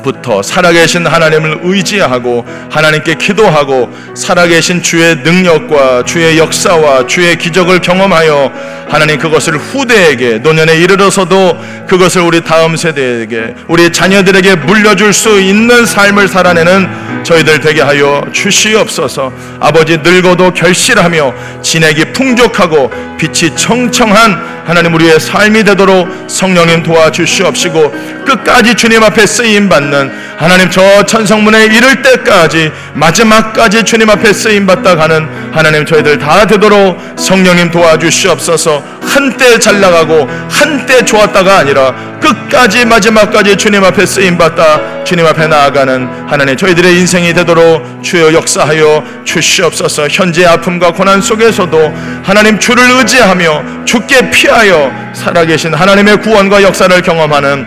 부터 0.02 0.42
살아계신 0.42 1.06
하나님을 1.06 1.60
의지하고 1.62 2.44
하나님께 2.70 3.14
기도하고 3.14 3.88
살아계신 4.14 4.82
주의 4.82 5.16
능력과 5.16 6.04
주의 6.04 6.36
역사와 6.38 7.06
주의 7.06 7.36
기적을 7.38 7.80
경험하여 7.80 8.52
하나님 8.90 9.18
그것을 9.18 9.56
후대에게 9.56 10.40
노년에 10.40 10.76
이르러서도 10.76 11.56
그것을 11.88 12.20
우리 12.20 12.44
다음 12.44 12.76
세대에게 12.76 13.54
우리 13.68 13.90
자녀들에게 13.90 14.56
물려줄 14.56 15.14
수 15.14 15.40
있는 15.40 15.86
삶을 15.86 16.28
살아내는 16.28 17.19
저희들 17.22 17.60
되게 17.60 17.80
하여 17.82 18.22
주시옵소서. 18.32 19.32
아버지 19.60 19.98
늙어도 19.98 20.52
결실하며 20.52 21.34
진액이 21.62 22.12
풍족하고 22.12 22.90
빛이 23.18 23.54
청청한 23.56 24.60
하나님 24.66 24.94
우리의 24.94 25.18
삶이 25.18 25.64
되도록 25.64 26.08
성령님 26.28 26.82
도와주시옵시고 26.82 28.24
끝까지 28.24 28.74
주님 28.74 29.02
앞에 29.02 29.26
쓰임 29.26 29.68
받는 29.68 30.12
하나님 30.38 30.70
저 30.70 31.04
천성문에 31.04 31.66
이를 31.66 32.02
때까지 32.02 32.70
마지막까지 32.94 33.84
주님 33.84 34.08
앞에 34.10 34.32
쓰임 34.32 34.66
받다 34.66 34.94
가는 34.94 35.28
하나님 35.52 35.84
저희들 35.84 36.18
다 36.18 36.46
되도록 36.46 36.98
성령님 37.16 37.70
도와주시옵소서. 37.70 39.00
한때 39.02 39.58
잘 39.58 39.80
나가고 39.80 40.28
한때 40.48 41.04
좋았다가 41.04 41.58
아니라 41.58 41.92
끝까지 42.20 42.84
마지막까지 42.84 43.56
주님 43.56 43.82
앞에 43.82 44.06
쓰임 44.06 44.38
받다 44.38 44.80
주님 45.04 45.26
앞에 45.26 45.48
나아가는 45.48 46.08
하나님 46.28 46.56
저희들의 46.56 46.96
인생 46.96 47.09
이 47.18 47.34
되도록 47.34 48.02
주여 48.02 48.32
역사하여 48.32 49.22
주시옵소서. 49.24 50.06
현재 50.08 50.46
아픔과 50.46 50.92
고난 50.92 51.20
속에서도 51.20 51.92
하나님 52.22 52.58
주를 52.58 52.82
의지하며 52.98 53.84
주께 53.84 54.30
피하여 54.30 54.92
살아계신 55.14 55.74
하나님의 55.74 56.20
구원과 56.20 56.62
역사를 56.62 57.02
경험하는 57.02 57.66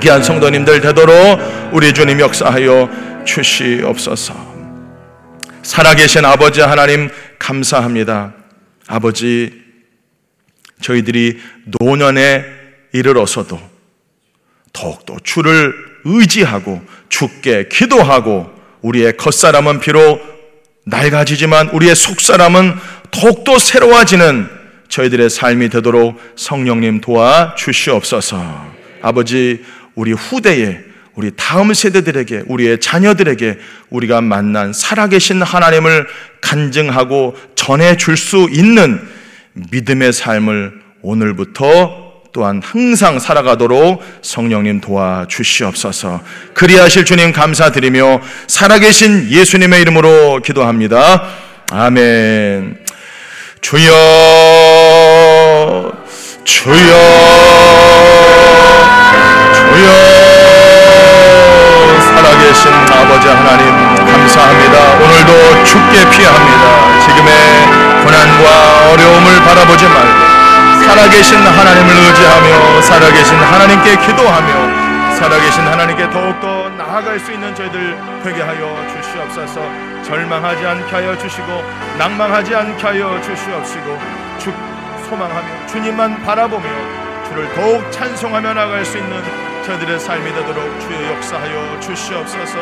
귀한 0.00 0.22
성도님들 0.22 0.80
되도록 0.82 1.72
우리 1.72 1.94
주님 1.94 2.20
역사하여 2.20 3.24
주시옵소서. 3.24 4.34
살아계신 5.62 6.24
아버지 6.24 6.60
하나님 6.60 7.08
감사합니다. 7.38 8.34
아버지 8.86 9.52
저희들이 10.80 11.40
노년에 11.80 12.44
이르러서도 12.92 13.58
더욱더 14.72 15.16
주를 15.24 15.74
의지하고 16.04 16.82
주께 17.08 17.66
기도하고 17.70 18.55
우리의 18.86 19.16
겉사람은 19.16 19.80
비록 19.80 20.20
낡아지지만 20.84 21.70
우리의 21.70 21.96
속사람은 21.96 22.74
더욱더 23.10 23.58
새로워지는 23.58 24.48
저희들의 24.88 25.28
삶이 25.28 25.68
되도록 25.70 26.20
성령님 26.36 27.00
도와 27.00 27.56
주시옵소서. 27.56 28.72
아버지, 29.02 29.64
우리 29.96 30.12
후대에 30.12 30.78
우리 31.14 31.32
다음 31.34 31.74
세대들에게 31.74 32.44
우리의 32.46 32.78
자녀들에게 32.78 33.58
우리가 33.90 34.20
만난 34.20 34.72
살아계신 34.72 35.42
하나님을 35.42 36.06
간증하고 36.40 37.34
전해 37.56 37.96
줄 37.96 38.16
수 38.16 38.46
있는 38.52 39.00
믿음의 39.54 40.12
삶을 40.12 40.80
오늘부터 41.02 42.05
또한 42.36 42.60
항상 42.62 43.18
살아가도록 43.18 44.04
성령님 44.20 44.82
도와주시옵소서. 44.82 46.20
그리하실 46.52 47.06
주님 47.06 47.32
감사드리며 47.32 48.20
살아계신 48.46 49.30
예수님의 49.30 49.80
이름으로 49.80 50.42
기도합니다. 50.44 51.22
아멘. 51.72 52.76
주여, 53.62 53.90
주여, 56.44 56.74
주여, 59.54 59.86
살아계신 62.02 62.70
아버지 62.70 63.28
하나님 63.28 63.64
감사합니다. 64.04 64.94
오늘도 64.96 65.64
죽게 65.64 66.10
피합니다. 66.10 67.00
지금의 67.00 67.32
고난과 68.04 68.90
어려움을 68.92 69.40
바라보지 69.40 69.86
말고 69.86 70.45
살아계신 70.96 71.36
하나님을 71.36 71.94
의지하며 71.94 72.80
살아계신 72.80 73.36
하나님께 73.36 73.96
기도하며 73.98 75.14
살아계신 75.16 75.60
하나님께 75.66 76.08
더욱더 76.08 76.70
나아갈 76.70 77.20
수 77.20 77.32
있는 77.32 77.54
저희들 77.54 77.98
되게 78.24 78.40
하여 78.40 78.74
주시옵소서. 78.88 79.60
절망하지 80.02 80.66
않게 80.66 80.90
하여 80.90 81.18
주시고 81.18 81.46
낭망하지 81.98 82.54
않게 82.54 82.82
하여 82.82 83.20
주시옵시고 83.20 83.98
주 84.38 84.54
소망하며 85.10 85.66
주님만 85.66 86.22
바라보며 86.22 86.64
주를 87.28 87.52
더욱 87.54 87.92
찬송하며 87.92 88.54
나갈 88.54 88.82
수 88.82 88.96
있는 88.96 89.22
저희들의 89.66 90.00
삶이 90.00 90.32
되도록 90.32 90.80
주여 90.80 91.12
역사하여 91.12 91.80
주시옵소서. 91.80 92.58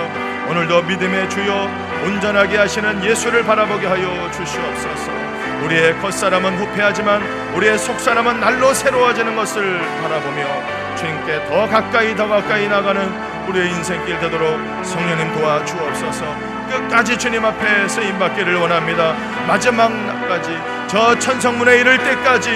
오늘도 0.51 0.83
믿음의 0.83 1.31
주여 1.31 1.69
온전하게 2.05 2.59
하시는 2.59 3.05
예수를 3.05 3.45
바라보게 3.45 3.87
하여 3.87 4.29
주시옵소서 4.33 5.44
우리의 5.65 5.99
겉사람은 6.01 6.59
후패하지만 6.59 7.23
우리의 7.55 7.79
속사람은 7.79 8.39
날로 8.39 8.75
새로워지는 8.75 9.35
것을 9.35 9.81
바라보며 10.03 10.95
주님께 10.97 11.47
더 11.49 11.67
가까이 11.69 12.15
더 12.15 12.29
가까이 12.29 12.69
나가는 12.69 13.11
우리의 13.49 13.71
인생길 13.71 14.19
되도록 14.21 14.59
성령님 14.85 15.33
도와주옵소서. 15.33 16.55
끝까지 16.69 17.19
주님 17.19 17.45
앞에 17.45 17.89
쓰임 17.89 18.19
받기를 18.19 18.57
원합니다. 18.57 19.15
마지막 19.47 19.93
날까지 19.93 20.51
저 20.87 21.19
천성문에 21.19 21.79
이를 21.79 21.99
때까지 21.99 22.51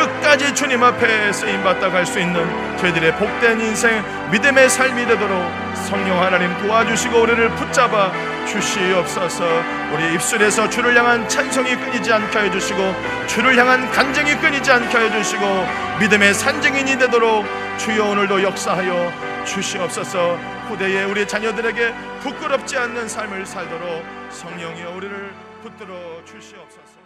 끝까지 0.00 0.54
주님 0.54 0.82
앞에 0.82 1.32
쓰임 1.32 1.62
받다 1.62 1.90
갈 1.90 2.06
수 2.06 2.18
있는 2.18 2.76
저희들의 2.78 3.16
복된 3.16 3.60
인생 3.60 4.02
믿음의 4.30 4.70
삶이 4.70 5.06
되도록 5.06 5.44
성령 5.86 6.22
하나님 6.22 6.56
도와주시고 6.58 7.20
우리를 7.20 7.50
붙잡아 7.56 8.10
주시옵소서. 8.46 9.44
우리 9.92 10.14
입술에서 10.14 10.68
주를 10.70 10.96
향한 10.96 11.28
찬송이 11.28 11.76
끊이지 11.76 12.12
않게 12.12 12.38
해 12.38 12.50
주시고 12.50 12.94
주를 13.26 13.56
향한 13.58 13.90
간증이 13.90 14.36
끊이지 14.36 14.70
않게 14.70 14.98
해 14.98 15.10
주시고 15.10 15.66
믿음의 16.00 16.34
산증인이 16.34 16.98
되도록 16.98 17.44
주여 17.78 18.04
오늘도 18.06 18.42
역사하여 18.42 19.12
주시옵소서. 19.44 20.38
후대에 20.68 21.04
우리 21.04 21.26
자녀들에게 21.26 21.92
부끄럽지 22.22 22.78
않는 22.78 23.08
삶을 23.08 23.44
살도록 23.44 24.04
성령이여 24.30 24.90
우리를 24.96 25.32
붙들어 25.62 25.94
주시옵소서 26.24 26.99